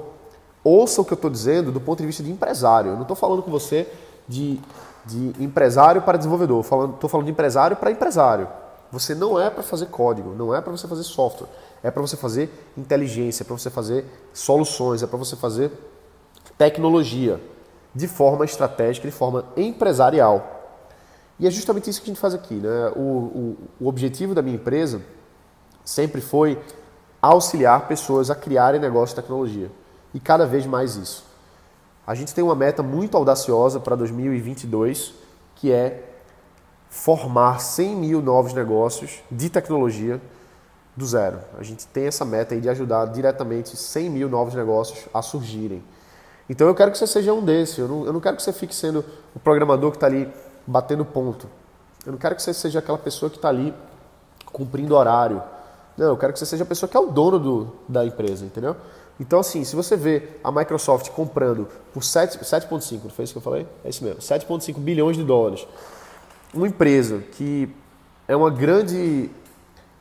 ouça 0.64 1.02
o 1.02 1.06
que 1.06 1.12
eu 1.12 1.16
estou 1.16 1.32
dizendo 1.32 1.72
do 1.72 1.82
ponto 1.82 2.00
de 2.00 2.06
vista 2.06 2.22
de 2.22 2.30
empresário. 2.30 2.92
Eu 2.92 2.96
não 2.96 3.02
estou 3.02 3.16
falando 3.16 3.42
com 3.42 3.50
você 3.50 3.92
de, 4.28 4.62
de 5.04 5.34
empresário 5.44 6.04
para 6.04 6.20
desenvolvedor. 6.20 6.62
Estou 6.62 6.78
falando, 6.78 7.10
falando 7.10 7.26
de 7.26 7.32
empresário 7.32 7.76
para 7.76 7.90
empresário. 7.90 8.48
Você 8.92 9.16
não 9.16 9.40
é 9.40 9.50
para 9.50 9.64
fazer 9.64 9.88
código, 9.88 10.36
não 10.36 10.54
é 10.54 10.62
para 10.62 10.72
você 10.72 10.88
fazer 10.88 11.04
software. 11.04 11.48
É 11.82 11.90
para 11.90 12.02
você 12.02 12.16
fazer 12.16 12.52
inteligência, 12.78 13.42
é 13.42 13.46
para 13.46 13.58
você 13.58 13.72
fazer 13.72 14.06
soluções, 14.32 15.02
é 15.02 15.08
para 15.08 15.18
você 15.18 15.36
fazer 15.36 15.72
tecnologia 16.56 17.42
de 17.96 18.08
forma 18.08 18.46
estratégica, 18.46 19.08
de 19.08 19.14
forma 19.14 19.46
empresarial. 19.58 20.60
E 21.40 21.48
é 21.48 21.50
justamente 21.50 21.90
isso 21.90 22.00
que 22.00 22.12
a 22.12 22.14
gente 22.14 22.22
faz 22.22 22.36
aqui. 22.36 22.54
Né? 22.54 22.92
O, 22.96 23.00
o, 23.00 23.58
o 23.80 23.88
objetivo 23.88 24.36
da 24.36 24.44
minha 24.44 24.58
empresa 24.58 25.02
sempre 25.92 26.22
foi 26.22 26.58
auxiliar 27.22 27.88
pessoas 27.88 28.30
a 28.30 28.36
criarem 28.36 28.80
negócios 28.80 29.10
de 29.10 29.22
tecnologia. 29.22 29.70
E 30.14 30.20
cada 30.20 30.46
vez 30.46 30.66
mais 30.66 30.96
isso. 30.96 31.26
A 32.08 32.16
gente 32.16 32.34
tem 32.34 32.44
uma 32.44 32.56
meta 32.56 32.82
muito 32.82 33.16
audaciosa 33.16 33.80
para 33.80 33.96
2022, 33.96 35.14
que 35.56 35.72
é 35.72 36.04
formar 36.90 37.60
100 37.60 37.96
mil 37.96 38.22
novos 38.22 38.54
negócios 38.54 39.22
de 39.30 39.50
tecnologia 39.50 40.20
do 40.96 41.06
zero. 41.06 41.40
A 41.58 41.64
gente 41.64 41.86
tem 41.88 42.06
essa 42.06 42.26
meta 42.26 42.54
aí 42.54 42.62
de 42.62 42.70
ajudar 42.70 43.06
diretamente 43.08 43.78
100 43.78 44.10
mil 44.10 44.30
novos 44.30 44.54
negócios 44.54 45.08
a 45.14 45.22
surgirem. 45.22 45.84
Então 46.50 46.68
eu 46.68 46.76
quero 46.76 46.92
que 46.92 46.98
você 46.98 47.08
seja 47.08 47.34
um 47.34 47.44
desses. 47.44 47.78
Eu 47.78 47.88
não, 47.88 48.06
eu 48.06 48.14
não 48.14 48.20
quero 48.20 48.36
que 48.36 48.44
você 48.44 48.52
fique 48.52 48.76
sendo 48.76 49.06
o 49.36 49.40
programador 49.40 49.92
que 49.92 49.98
está 49.98 50.08
ali 50.08 50.32
batendo 50.66 51.06
ponto. 51.06 51.48
Eu 52.06 52.12
não 52.14 52.20
quero 52.20 52.36
que 52.36 52.42
você 52.42 52.54
seja 52.54 52.80
aquela 52.80 52.98
pessoa 52.98 53.30
que 53.30 53.38
está 53.38 53.50
ali 53.50 53.74
cumprindo 54.52 54.96
horário. 54.96 55.42
Não, 55.98 56.08
eu 56.08 56.18
quero 56.18 56.34
que 56.34 56.40
você 56.40 56.46
seja 56.46 56.64
a 56.64 56.68
pessoa 56.68 56.90
que 56.90 56.96
é 56.96 57.00
o 57.00 57.08
dono 57.08 57.40
do, 57.40 57.76
da 57.88 58.06
empresa, 58.06 58.46
entendeu? 58.46 58.76
Então, 59.20 59.40
assim, 59.40 59.64
se 59.64 59.76
você 59.76 59.96
vê 59.96 60.30
a 60.44 60.52
Microsoft 60.52 61.10
comprando 61.12 61.68
por 61.94 62.02
7,5, 62.02 63.04
não 63.04 63.10
foi 63.10 63.24
isso 63.24 63.34
que 63.34 63.38
eu 63.38 63.42
falei? 63.42 63.68
É 63.84 63.90
isso 63.90 64.04
mesmo, 64.04 64.20
7,5 64.20 64.80
bilhões 64.80 65.16
de 65.16 65.24
dólares. 65.24 65.68
Uma 66.54 66.68
empresa 66.68 67.20
que 67.34 67.70
é 68.28 68.36
uma 68.36 68.50
grande, 68.50 69.30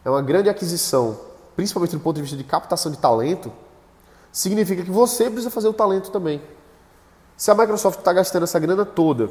é 0.05 0.11
uma 0.11 0.23
grande 0.23 0.49
aquisição, 0.49 1.19
principalmente 1.55 1.97
do 1.97 2.01
ponto 2.01 2.17
de 2.17 2.23
vista 2.23 2.37
de 2.37 2.45
captação 2.45 2.91
de 2.91 2.99
talento, 2.99 3.53
significa 4.33 4.83
que 4.83 4.91
você 4.91 5.25
precisa 5.25 5.51
fazer 5.51 5.69
o 5.69 5.73
talento 5.73 6.11
também. 6.11 6.41
Se 7.37 7.51
a 7.51 7.55
Microsoft 7.55 7.99
está 7.99 8.13
gastando 8.13 8.45
essa 8.45 8.59
grana 8.59 8.85
toda 8.85 9.31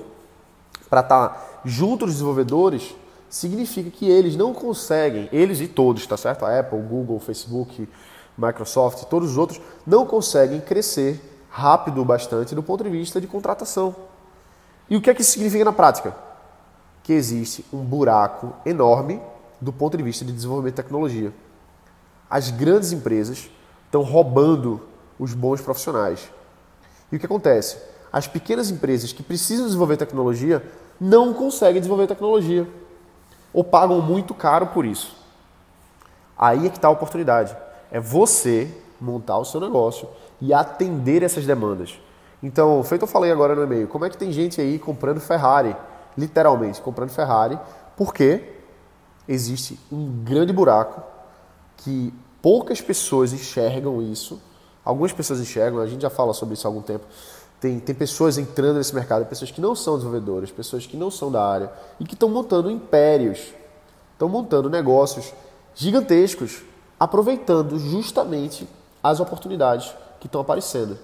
para 0.90 1.02
estar 1.02 1.30
tá 1.30 1.46
junto 1.64 2.06
dos 2.06 2.16
desenvolvedores, 2.16 2.96
significa 3.30 3.90
que 3.92 4.10
eles 4.10 4.36
não 4.36 4.54
conseguem, 4.54 5.30
eles 5.32 5.60
e 5.62 5.68
todos, 5.68 6.06
tá 6.08 6.18
certo? 6.18 6.46
A 6.46 6.60
Apple, 6.60 6.80
Google, 6.80 7.20
Facebook, 7.20 7.88
Microsoft, 8.38 9.04
todos 9.06 9.32
os 9.32 9.38
outros, 9.38 9.62
não 9.86 10.06
conseguem 10.06 10.60
crescer 10.60 11.22
rápido 11.50 12.02
o 12.02 12.06
bastante 12.06 12.56
do 12.56 12.64
ponto 12.64 12.84
de 12.84 12.90
vista 12.90 13.22
de 13.22 13.28
contratação. 13.28 13.96
E 14.90 14.98
o 14.98 15.02
que 15.02 15.10
é 15.10 15.14
que 15.14 15.22
isso 15.22 15.32
significa 15.32 15.64
na 15.64 15.72
prática? 15.72 16.16
Que 17.04 17.14
existe 17.14 17.64
um 17.72 17.80
buraco 17.80 18.54
enorme 18.66 19.22
do 19.62 19.72
ponto 19.72 19.96
de 19.96 20.04
vista 20.04 20.26
de 20.26 20.32
desenvolvimento 20.32 20.76
de 20.76 20.82
tecnologia. 20.82 21.34
As 22.30 22.50
grandes 22.50 22.92
empresas 22.92 23.50
estão 23.86 24.02
roubando 24.02 24.82
os 25.20 25.34
bons 25.34 25.62
profissionais. 25.62 26.32
E 27.12 27.16
o 27.16 27.20
que 27.20 27.26
acontece? 27.26 27.78
As 28.12 28.28
pequenas 28.28 28.72
empresas 28.72 29.12
que 29.12 29.22
precisam 29.22 29.66
desenvolver 29.66 29.98
tecnologia 29.98 30.64
não 31.00 31.34
conseguem 31.34 31.80
desenvolver 31.80 32.08
tecnologia 32.08 32.68
ou 33.54 33.64
pagam 33.64 34.02
muito 34.02 34.34
caro 34.34 34.68
por 34.68 34.86
isso. 34.86 35.16
Aí 36.38 36.66
é 36.66 36.70
que 36.70 36.78
está 36.78 36.88
a 36.88 36.92
oportunidade. 36.92 37.56
É 37.92 38.00
você 38.00 38.72
montar 39.00 39.38
o 39.38 39.46
seu 39.46 39.60
negócio 39.60 40.08
e 40.42 40.54
atender 40.54 41.24
essas 41.24 41.46
demandas. 41.46 42.00
Então, 42.42 42.82
feito 42.84 43.04
eu 43.04 43.08
falei 43.08 43.32
agora 43.32 43.56
no 43.56 43.64
e-mail, 43.64 43.88
como 43.88 44.06
é 44.06 44.10
que 44.10 44.18
tem 44.18 44.32
gente 44.32 44.62
aí 44.62 44.80
comprando 44.80 45.20
Ferrari, 45.20 45.76
literalmente 46.18 46.82
comprando 46.82 47.10
Ferrari, 47.10 47.60
porque 47.98 48.56
existe 49.28 49.78
um 49.92 50.24
grande 50.24 50.54
buraco 50.54 51.02
que 51.78 52.14
poucas 52.42 52.80
pessoas 52.80 53.34
enxergam 53.34 54.02
isso 54.02 54.42
Algumas 54.90 55.12
pessoas 55.12 55.40
enxergam, 55.40 55.80
a 55.82 55.86
gente 55.86 56.02
já 56.02 56.10
fala 56.10 56.34
sobre 56.34 56.56
isso 56.56 56.66
há 56.66 56.70
algum 56.70 56.82
tempo. 56.82 57.06
Tem, 57.60 57.80
tem 57.80 57.94
pessoas 57.94 58.38
entrando 58.38 58.78
nesse 58.78 58.96
mercado, 58.96 59.26
pessoas 59.26 59.52
que 59.52 59.60
não 59.60 59.76
são 59.76 59.96
desenvolvedoras, 59.96 60.50
pessoas 60.50 60.86
que 60.86 60.96
não 60.96 61.12
são 61.12 61.32
da 61.32 61.46
área 61.46 61.72
e 62.00 62.06
que 62.06 62.14
estão 62.14 62.30
montando 62.30 62.72
impérios, 62.72 63.54
estão 64.14 64.30
montando 64.30 64.70
negócios 64.70 65.34
gigantescos 65.76 66.62
aproveitando 67.00 67.80
justamente 67.80 68.68
as 69.02 69.20
oportunidades 69.20 69.94
que 70.20 70.28
estão 70.28 70.42
aparecendo. 70.42 70.98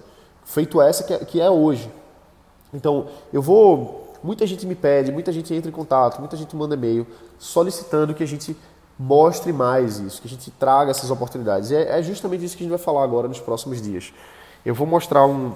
Feito 0.44 0.80
essa 0.80 1.02
que 1.02 1.14
é, 1.14 1.18
que 1.18 1.40
é 1.40 1.50
hoje. 1.50 1.90
Então, 2.72 3.08
eu 3.32 3.40
vou. 3.40 4.14
Muita 4.22 4.46
gente 4.46 4.66
me 4.66 4.74
pede, 4.74 5.12
muita 5.12 5.32
gente 5.32 5.54
entra 5.54 5.70
em 5.70 5.72
contato, 5.72 6.18
muita 6.18 6.36
gente 6.36 6.54
manda 6.56 6.74
e-mail 6.74 7.06
solicitando 7.38 8.14
que 8.14 8.22
a 8.22 8.26
gente 8.26 8.56
mostre 8.98 9.52
mais 9.52 9.98
isso, 9.98 10.20
que 10.20 10.26
a 10.26 10.30
gente 10.30 10.50
traga 10.52 10.90
essas 10.90 11.10
oportunidades. 11.10 11.70
E 11.70 11.76
é, 11.76 11.98
é 11.98 12.02
justamente 12.02 12.44
isso 12.44 12.56
que 12.56 12.62
a 12.62 12.66
gente 12.66 12.76
vai 12.76 12.78
falar 12.78 13.04
agora 13.04 13.28
nos 13.28 13.40
próximos 13.40 13.80
dias. 13.80 14.12
Eu 14.64 14.74
vou 14.74 14.86
mostrar 14.86 15.26
um, 15.26 15.52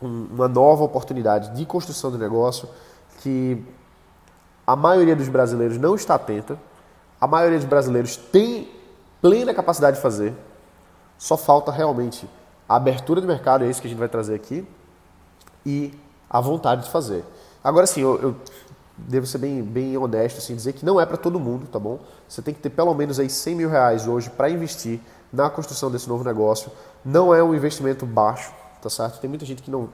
um, 0.00 0.26
uma 0.32 0.48
nova 0.48 0.84
oportunidade 0.84 1.54
de 1.56 1.64
construção 1.66 2.10
de 2.10 2.18
negócio 2.18 2.68
que 3.20 3.64
a 4.66 4.74
maioria 4.74 5.14
dos 5.14 5.28
brasileiros 5.28 5.78
não 5.78 5.94
está 5.94 6.14
atenta, 6.14 6.58
a 7.20 7.26
maioria 7.26 7.58
dos 7.58 7.68
brasileiros 7.68 8.16
tem 8.16 8.68
plena 9.20 9.54
capacidade 9.54 9.96
de 9.96 10.02
fazer, 10.02 10.34
só 11.18 11.36
falta 11.36 11.70
realmente 11.70 12.28
a 12.68 12.76
abertura 12.76 13.20
do 13.20 13.26
mercado, 13.26 13.64
é 13.64 13.68
isso 13.68 13.80
que 13.80 13.86
a 13.86 13.90
gente 13.90 13.98
vai 13.98 14.08
trazer 14.08 14.34
aqui, 14.34 14.66
e 15.64 15.92
a 16.28 16.40
vontade 16.40 16.84
de 16.84 16.90
fazer. 16.90 17.24
Agora 17.62 17.86
sim, 17.86 18.00
eu, 18.00 18.20
eu 18.20 18.36
devo 18.96 19.26
ser 19.26 19.38
bem, 19.38 19.62
bem 19.62 19.96
honesto, 19.96 20.38
assim, 20.38 20.54
dizer 20.54 20.72
que 20.72 20.84
não 20.84 21.00
é 21.00 21.06
para 21.06 21.16
todo 21.16 21.38
mundo, 21.40 21.66
tá 21.66 21.78
bom? 21.78 21.98
Você 22.28 22.42
tem 22.42 22.54
que 22.54 22.60
ter 22.60 22.70
pelo 22.70 22.94
menos 22.94 23.18
aí 23.18 23.28
100 23.28 23.54
mil 23.54 23.70
reais 23.70 24.06
hoje 24.06 24.30
para 24.30 24.50
investir 24.50 25.00
na 25.32 25.50
construção 25.50 25.90
desse 25.90 26.08
novo 26.08 26.24
negócio. 26.24 26.70
Não 27.04 27.34
é 27.34 27.42
um 27.42 27.54
investimento 27.54 28.06
baixo, 28.06 28.52
tá 28.84 28.90
certo? 28.90 29.18
Tem 29.18 29.28
muita 29.28 29.44
gente 29.44 29.62
que 29.62 29.70
não, 29.70 29.88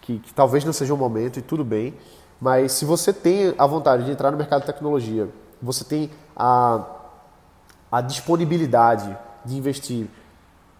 que, 0.00 0.18
que 0.18 0.34
talvez 0.34 0.64
não 0.64 0.72
seja 0.72 0.92
o 0.92 0.96
momento 0.96 1.38
e 1.38 1.42
tudo 1.42 1.64
bem, 1.64 1.94
mas 2.40 2.72
se 2.72 2.84
você 2.84 3.12
tem 3.12 3.54
a 3.56 3.66
vontade 3.66 4.04
de 4.04 4.10
entrar 4.10 4.30
no 4.30 4.36
mercado 4.36 4.60
de 4.60 4.66
tecnologia, 4.66 5.28
você 5.62 5.84
tem 5.84 6.10
a, 6.36 6.84
a 7.90 8.00
disponibilidade 8.00 9.16
de 9.44 9.56
investir 9.56 10.08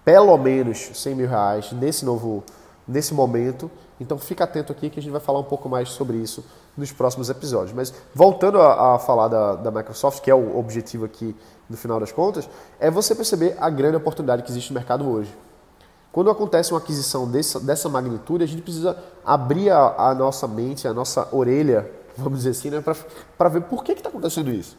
pelo 0.05 0.37
menos 0.37 0.91
100 0.93 1.15
mil 1.15 1.29
reais 1.29 1.71
nesse 1.73 2.05
novo 2.05 2.43
nesse 2.87 3.15
momento. 3.15 3.71
Então 4.01 4.19
fica 4.19 4.43
atento 4.43 4.73
aqui 4.73 4.91
que 4.91 4.99
a 4.99 5.03
gente 5.03 5.13
vai 5.13 5.21
falar 5.21 5.39
um 5.39 5.45
pouco 5.45 5.69
mais 5.69 5.91
sobre 5.91 6.17
isso 6.17 6.45
nos 6.77 6.91
próximos 6.91 7.31
episódios. 7.31 7.73
Mas 7.73 7.95
voltando 8.13 8.61
a, 8.61 8.97
a 8.97 8.99
falar 8.99 9.29
da, 9.29 9.55
da, 9.55 9.71
Microsoft, 9.71 10.21
que 10.21 10.31
é 10.31 10.35
o 10.35 10.59
objetivo 10.59 11.05
aqui 11.05 11.37
no 11.71 11.77
final 11.77 12.01
das 12.01 12.11
contas, 12.11 12.49
é 12.81 12.91
você 12.91 13.15
perceber 13.15 13.57
a 13.61 13.71
grande 13.71 13.97
oportunidade 13.97 14.43
que 14.43 14.51
existe 14.51 14.73
no 14.73 14.75
mercado 14.75 15.09
hoje. 15.09 15.33
Quando 16.13 16.31
acontece 16.31 16.73
uma 16.73 16.79
aquisição 16.79 17.29
dessa, 17.29 17.59
dessa 17.59 17.89
magnitude, 17.89 18.45
a 18.45 18.47
gente 18.47 18.61
precisa 18.61 18.97
abrir 19.25 19.71
a, 19.71 20.11
a 20.11 20.15
nossa 20.15 20.47
mente, 20.47 20.87
a 20.87 20.93
nossa 20.93 21.27
orelha, 21.33 21.91
vamos 22.17 22.41
dizer 22.41 22.51
assim, 22.51 22.69
né, 22.69 22.85
para 23.39 23.49
ver 23.49 23.63
por 23.63 23.83
que 23.83 23.93
está 23.93 24.11
acontecendo 24.11 24.51
isso. 24.51 24.77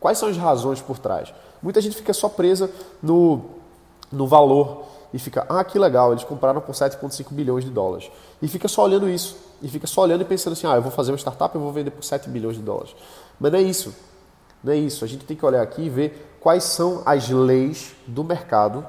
Quais 0.00 0.18
são 0.18 0.28
as 0.28 0.36
razões 0.36 0.80
por 0.80 0.98
trás? 0.98 1.32
Muita 1.62 1.80
gente 1.80 1.94
fica 1.94 2.12
só 2.12 2.28
presa 2.28 2.68
no, 3.00 3.42
no 4.10 4.26
valor 4.26 4.84
e 5.14 5.18
fica, 5.20 5.46
ah, 5.48 5.62
que 5.62 5.78
legal, 5.78 6.10
eles 6.10 6.24
compraram 6.24 6.60
por 6.60 6.74
7,5 6.74 7.26
bilhões 7.30 7.64
de 7.64 7.70
dólares. 7.70 8.10
E 8.40 8.48
fica 8.48 8.66
só 8.66 8.82
olhando 8.82 9.08
isso. 9.08 9.36
E 9.62 9.68
fica 9.68 9.86
só 9.86 10.00
olhando 10.00 10.22
e 10.22 10.24
pensando 10.24 10.54
assim, 10.54 10.66
ah, 10.66 10.74
eu 10.74 10.82
vou 10.82 10.90
fazer 10.90 11.12
uma 11.12 11.18
startup, 11.18 11.54
eu 11.54 11.60
vou 11.60 11.70
vender 11.72 11.92
por 11.92 12.02
7 12.02 12.28
bilhões 12.28 12.56
de 12.56 12.62
dólares. 12.62 12.96
Mas 13.38 13.52
não 13.52 13.58
é 13.60 13.62
isso. 13.62 13.94
Não 14.64 14.72
é 14.72 14.76
isso. 14.76 15.04
A 15.04 15.08
gente 15.08 15.24
tem 15.24 15.36
que 15.36 15.46
olhar 15.46 15.62
aqui 15.62 15.82
e 15.82 15.88
ver 15.88 16.36
quais 16.40 16.64
são 16.64 17.02
as 17.04 17.28
leis 17.28 17.94
do 18.04 18.24
mercado 18.24 18.84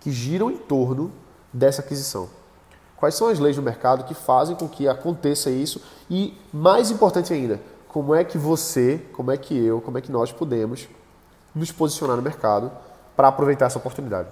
que 0.00 0.10
giram 0.10 0.50
em 0.50 0.56
torno 0.56 1.10
dessa 1.52 1.82
aquisição. 1.82 2.28
Quais 2.96 3.14
são 3.14 3.28
as 3.28 3.38
leis 3.38 3.56
do 3.56 3.62
mercado 3.62 4.04
que 4.04 4.14
fazem 4.14 4.56
com 4.56 4.68
que 4.68 4.88
aconteça 4.88 5.50
isso? 5.50 5.80
E, 6.10 6.36
mais 6.52 6.90
importante 6.90 7.32
ainda, 7.32 7.60
como 7.88 8.14
é 8.14 8.24
que 8.24 8.36
você, 8.36 9.00
como 9.12 9.30
é 9.30 9.36
que 9.36 9.56
eu, 9.56 9.80
como 9.80 9.98
é 9.98 10.00
que 10.00 10.10
nós 10.10 10.32
podemos 10.32 10.88
nos 11.54 11.70
posicionar 11.70 12.16
no 12.16 12.22
mercado 12.22 12.70
para 13.16 13.28
aproveitar 13.28 13.66
essa 13.66 13.78
oportunidade? 13.78 14.28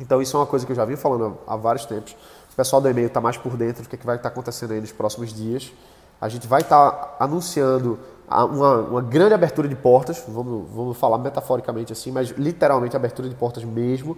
Então, 0.00 0.20
isso 0.20 0.36
é 0.36 0.40
uma 0.40 0.46
coisa 0.46 0.66
que 0.66 0.72
eu 0.72 0.76
já 0.76 0.84
vim 0.84 0.96
falando 0.96 1.38
há 1.46 1.56
vários 1.56 1.86
tempos. 1.86 2.16
O 2.52 2.56
pessoal 2.56 2.82
do 2.82 2.88
e-mail 2.88 3.06
está 3.06 3.20
mais 3.20 3.36
por 3.36 3.56
dentro 3.56 3.82
do 3.82 3.88
que, 3.88 3.94
é 3.94 3.98
que 3.98 4.06
vai 4.06 4.16
estar 4.16 4.30
tá 4.30 4.32
acontecendo 4.32 4.72
aí 4.72 4.80
nos 4.80 4.92
próximos 4.92 5.32
dias. 5.32 5.72
A 6.20 6.28
gente 6.28 6.46
vai 6.46 6.62
estar 6.62 6.90
tá 6.90 7.16
anunciando 7.24 7.98
uma, 8.28 8.80
uma, 8.80 9.02
grande 9.02 9.34
abertura 9.34 9.68
de 9.68 9.76
portas, 9.76 10.24
vamos, 10.26 10.68
vamos 10.70 10.96
falar 10.96 11.18
metaforicamente 11.18 11.92
assim, 11.92 12.10
mas 12.10 12.30
literalmente 12.30 12.96
abertura 12.96 13.28
de 13.28 13.34
portas 13.34 13.62
mesmo, 13.62 14.16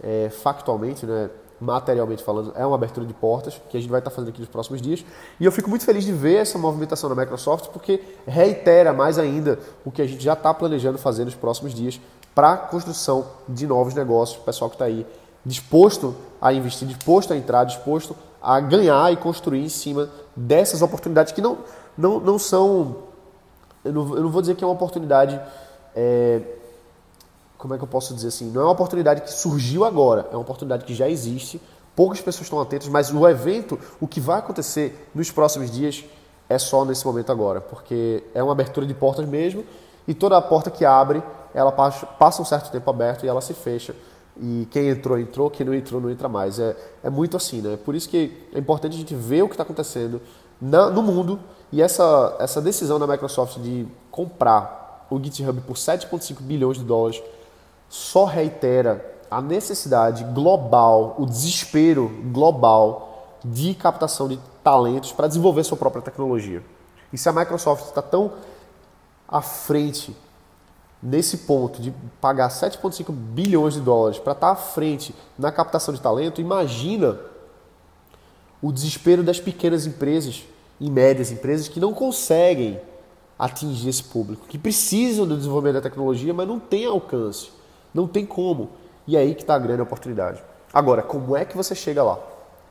é, 0.00 0.30
factualmente, 0.30 1.04
né, 1.06 1.30
materialmente 1.60 2.22
falando, 2.24 2.52
é 2.56 2.66
uma 2.66 2.74
abertura 2.74 3.06
de 3.06 3.14
portas 3.14 3.60
que 3.70 3.76
a 3.76 3.80
gente 3.80 3.88
vai 3.88 4.00
estar 4.00 4.10
fazendo 4.10 4.30
aqui 4.30 4.40
nos 4.40 4.48
próximos 4.48 4.82
dias. 4.82 5.04
E 5.38 5.44
eu 5.44 5.52
fico 5.52 5.70
muito 5.70 5.84
feliz 5.84 6.04
de 6.04 6.12
ver 6.12 6.36
essa 6.36 6.58
movimentação 6.58 7.08
da 7.08 7.14
Microsoft, 7.14 7.68
porque 7.68 8.00
reitera 8.26 8.92
mais 8.92 9.18
ainda 9.18 9.58
o 9.84 9.90
que 9.90 10.02
a 10.02 10.06
gente 10.06 10.22
já 10.22 10.32
está 10.32 10.52
planejando 10.52 10.98
fazer 10.98 11.24
nos 11.24 11.34
próximos 11.34 11.72
dias, 11.72 12.00
para 12.34 12.52
a 12.52 12.56
construção 12.56 13.26
de 13.48 13.66
novos 13.66 13.94
negócios, 13.94 14.38
o 14.38 14.42
pessoal 14.42 14.68
que 14.70 14.74
está 14.74 14.86
aí 14.86 15.06
disposto 15.44 16.14
a 16.40 16.52
investir, 16.52 16.88
disposto 16.88 17.32
a 17.32 17.36
entrar, 17.36 17.64
disposto 17.64 18.16
a 18.40 18.58
ganhar 18.58 19.12
e 19.12 19.16
construir 19.16 19.62
em 19.62 19.68
cima 19.68 20.08
dessas 20.34 20.82
oportunidades 20.82 21.32
que 21.32 21.40
não, 21.40 21.58
não, 21.96 22.18
não 22.18 22.38
são. 22.38 22.96
Eu 23.84 23.92
não, 23.92 24.16
eu 24.16 24.22
não 24.22 24.30
vou 24.30 24.40
dizer 24.40 24.56
que 24.56 24.64
é 24.64 24.66
uma 24.66 24.74
oportunidade. 24.74 25.40
É, 25.94 26.40
como 27.62 27.74
é 27.74 27.78
que 27.78 27.84
eu 27.84 27.88
posso 27.88 28.12
dizer 28.12 28.26
assim? 28.26 28.50
Não 28.50 28.60
é 28.60 28.64
uma 28.64 28.72
oportunidade 28.72 29.20
que 29.20 29.32
surgiu 29.32 29.84
agora, 29.84 30.26
é 30.32 30.34
uma 30.34 30.40
oportunidade 30.40 30.84
que 30.84 30.92
já 30.96 31.08
existe. 31.08 31.62
Poucas 31.94 32.20
pessoas 32.20 32.46
estão 32.46 32.60
atentas, 32.60 32.88
mas 32.88 33.14
o 33.14 33.28
evento, 33.28 33.78
o 34.00 34.08
que 34.08 34.18
vai 34.18 34.40
acontecer 34.40 35.08
nos 35.14 35.30
próximos 35.30 35.70
dias, 35.70 36.04
é 36.48 36.58
só 36.58 36.84
nesse 36.84 37.06
momento 37.06 37.30
agora, 37.30 37.60
porque 37.60 38.24
é 38.34 38.42
uma 38.42 38.50
abertura 38.50 38.84
de 38.84 38.92
portas 38.92 39.24
mesmo, 39.28 39.64
e 40.08 40.12
toda 40.12 40.36
a 40.36 40.42
porta 40.42 40.72
que 40.72 40.84
abre 40.84 41.22
ela 41.54 41.70
passa 41.70 42.42
um 42.42 42.44
certo 42.44 42.68
tempo 42.72 42.90
aberto 42.90 43.24
e 43.24 43.28
ela 43.28 43.40
se 43.40 43.54
fecha. 43.54 43.94
E 44.36 44.66
quem 44.68 44.88
entrou, 44.88 45.16
entrou, 45.16 45.48
quem 45.48 45.64
não 45.64 45.72
entrou, 45.72 46.00
não 46.00 46.10
entra 46.10 46.28
mais. 46.28 46.58
É, 46.58 46.74
é 47.04 47.10
muito 47.10 47.36
assim, 47.36 47.60
né? 47.60 47.76
Por 47.76 47.94
isso 47.94 48.08
que 48.08 48.44
é 48.52 48.58
importante 48.58 48.96
a 48.96 48.98
gente 48.98 49.14
ver 49.14 49.42
o 49.42 49.46
que 49.46 49.54
está 49.54 49.62
acontecendo 49.62 50.20
na, 50.60 50.90
no 50.90 51.00
mundo 51.00 51.38
e 51.70 51.80
essa, 51.80 52.34
essa 52.40 52.60
decisão 52.60 52.98
da 52.98 53.06
Microsoft 53.06 53.58
de 53.58 53.86
comprar 54.10 55.06
o 55.08 55.22
GitHub 55.22 55.60
por 55.60 55.76
7,5 55.76 56.40
bilhões 56.40 56.78
de 56.78 56.82
dólares 56.82 57.22
só 57.92 58.24
reitera 58.24 59.04
a 59.30 59.42
necessidade 59.42 60.24
global, 60.24 61.14
o 61.18 61.26
desespero 61.26 62.08
global 62.32 63.36
de 63.44 63.74
captação 63.74 64.26
de 64.26 64.40
talentos 64.64 65.12
para 65.12 65.28
desenvolver 65.28 65.62
sua 65.62 65.76
própria 65.76 66.00
tecnologia. 66.00 66.64
E 67.12 67.18
se 67.18 67.28
a 67.28 67.32
Microsoft 67.34 67.84
está 67.84 68.00
tão 68.00 68.32
à 69.28 69.42
frente 69.42 70.16
nesse 71.02 71.38
ponto 71.38 71.82
de 71.82 71.92
pagar 72.18 72.48
7,5 72.48 73.12
bilhões 73.12 73.74
de 73.74 73.80
dólares 73.82 74.18
para 74.18 74.32
estar 74.32 74.46
tá 74.46 74.52
à 74.54 74.56
frente 74.56 75.14
na 75.38 75.52
captação 75.52 75.92
de 75.92 76.00
talento, 76.00 76.40
imagina 76.40 77.18
o 78.62 78.72
desespero 78.72 79.22
das 79.22 79.38
pequenas 79.38 79.84
empresas 79.84 80.44
e 80.80 80.90
médias 80.90 81.30
empresas 81.30 81.68
que 81.68 81.78
não 81.78 81.92
conseguem 81.92 82.80
atingir 83.38 83.90
esse 83.90 84.04
público, 84.04 84.46
que 84.48 84.56
precisam 84.56 85.26
do 85.26 85.36
desenvolvimento 85.36 85.74
da 85.74 85.82
tecnologia, 85.82 86.32
mas 86.32 86.48
não 86.48 86.58
tem 86.58 86.86
alcance, 86.86 87.50
não 87.92 88.06
tem 88.06 88.24
como. 88.24 88.70
E 89.06 89.16
é 89.16 89.20
aí 89.20 89.34
que 89.34 89.42
está 89.42 89.54
a 89.54 89.58
grande 89.58 89.82
oportunidade. 89.82 90.42
Agora, 90.72 91.02
como 91.02 91.36
é 91.36 91.44
que 91.44 91.56
você 91.56 91.74
chega 91.74 92.02
lá? 92.02 92.18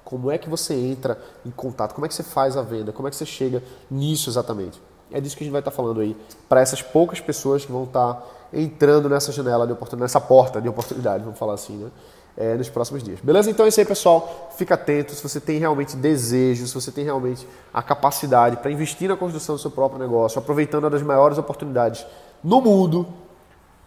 Como 0.04 0.32
é 0.32 0.38
que 0.38 0.50
você 0.50 0.74
entra 0.74 1.18
em 1.46 1.52
contato? 1.52 1.94
Como 1.94 2.06
é 2.06 2.10
que 2.10 2.16
você 2.16 2.24
faz 2.24 2.58
a 2.58 2.62
venda? 2.62 2.92
Como 2.92 3.08
é 3.08 3.12
que 3.12 3.16
você 3.16 3.26
chega 3.26 3.64
nisso 3.90 4.30
exatamente? 4.30 4.82
É 5.12 5.20
disso 5.20 5.38
que 5.38 5.44
a 5.44 5.46
gente 5.46 5.52
vai 5.52 5.62
estar 5.62 5.72
falando 5.72 6.02
aí 6.02 6.18
para 6.48 6.62
essas 6.62 6.82
poucas 6.82 7.20
pessoas 7.20 7.66
que 7.66 7.72
vão 7.72 7.84
estar 7.84 8.26
entrando 8.54 9.08
nessa 9.10 9.32
janela 9.32 9.66
de 9.66 9.74
oportunidade, 9.74 10.04
nessa 10.04 10.22
porta 10.22 10.62
de 10.62 10.68
oportunidade, 10.68 11.24
vamos 11.24 11.38
falar 11.38 11.54
assim, 11.54 11.78
né? 11.78 11.92
É, 12.38 12.56
nos 12.56 12.70
próximos 12.70 13.04
dias. 13.04 13.20
Beleza? 13.20 13.52
Então 13.52 13.66
é 13.66 13.70
isso 13.70 13.80
aí, 13.82 13.86
pessoal. 13.86 14.52
Fica 14.58 14.76
atento. 14.76 15.14
Se 15.14 15.22
você 15.22 15.40
tem 15.40 15.60
realmente 15.60 15.98
desejo, 15.98 16.66
se 16.66 16.74
você 16.74 16.90
tem 16.90 17.04
realmente 17.04 17.46
a 17.74 17.84
capacidade 17.84 18.56
para 18.56 18.72
investir 18.72 19.10
na 19.10 19.18
construção 19.18 19.56
do 19.56 19.62
seu 19.62 19.70
próprio 19.70 20.00
negócio, 20.00 20.40
aproveitando 20.40 20.86
uma 20.86 20.90
das 20.90 21.02
maiores 21.02 21.38
oportunidades 21.38 22.06
no 22.42 22.62
mundo 22.62 23.06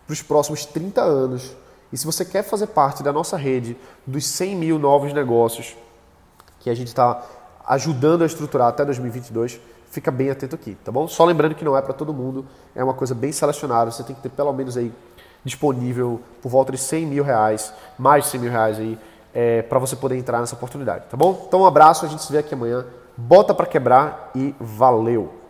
para 0.07 0.13
os 0.13 0.23
próximos 0.23 0.65
30 0.65 1.01
anos. 1.01 1.57
E 1.93 1.97
se 1.97 2.05
você 2.05 2.25
quer 2.25 2.43
fazer 2.43 2.69
parte 2.69 3.03
da 3.03 3.13
nossa 3.13 3.37
rede 3.37 3.77
dos 4.07 4.27
100 4.27 4.57
mil 4.57 4.79
novos 4.79 5.13
negócios 5.13 5.77
que 6.61 6.71
a 6.71 6.75
gente 6.75 6.89
está 6.89 7.23
ajudando 7.67 8.23
a 8.23 8.27
estruturar 8.27 8.69
até 8.69 8.85
2022, 8.85 9.61
fica 9.91 10.11
bem 10.11 10.31
atento 10.31 10.55
aqui, 10.55 10.77
tá 10.85 10.91
bom? 10.91 11.07
Só 11.07 11.25
lembrando 11.25 11.55
que 11.55 11.65
não 11.65 11.77
é 11.77 11.81
para 11.81 11.93
todo 11.93 12.13
mundo, 12.13 12.45
é 12.75 12.83
uma 12.83 12.95
coisa 12.95 13.15
bem 13.15 13.31
selecionada, 13.31 13.91
você 13.91 14.03
tem 14.03 14.15
que 14.15 14.23
ter 14.23 14.29
pelo 14.31 14.53
menos 14.53 14.77
aí 14.77 14.93
disponível 15.45 16.21
por 16.43 16.49
volta 16.49 16.73
de 16.73 16.79
100 16.79 17.07
mil 17.07 17.23
reais, 17.23 17.73
mais 17.97 18.25
de 18.25 18.31
100 18.31 18.41
mil 18.41 18.51
reais 18.51 18.79
aí, 18.79 18.99
é, 19.33 19.63
para 19.63 19.79
você 19.79 19.95
poder 19.95 20.17
entrar 20.17 20.41
nessa 20.41 20.55
oportunidade, 20.55 21.05
tá 21.09 21.17
bom? 21.17 21.45
Então 21.47 21.61
um 21.61 21.67
abraço, 21.67 22.05
a 22.05 22.09
gente 22.09 22.23
se 22.23 22.33
vê 22.33 22.39
aqui 22.39 22.55
amanhã, 22.55 22.85
bota 23.17 23.55
para 23.55 23.67
quebrar 23.67 24.31
e 24.35 24.55
valeu! 24.59 25.44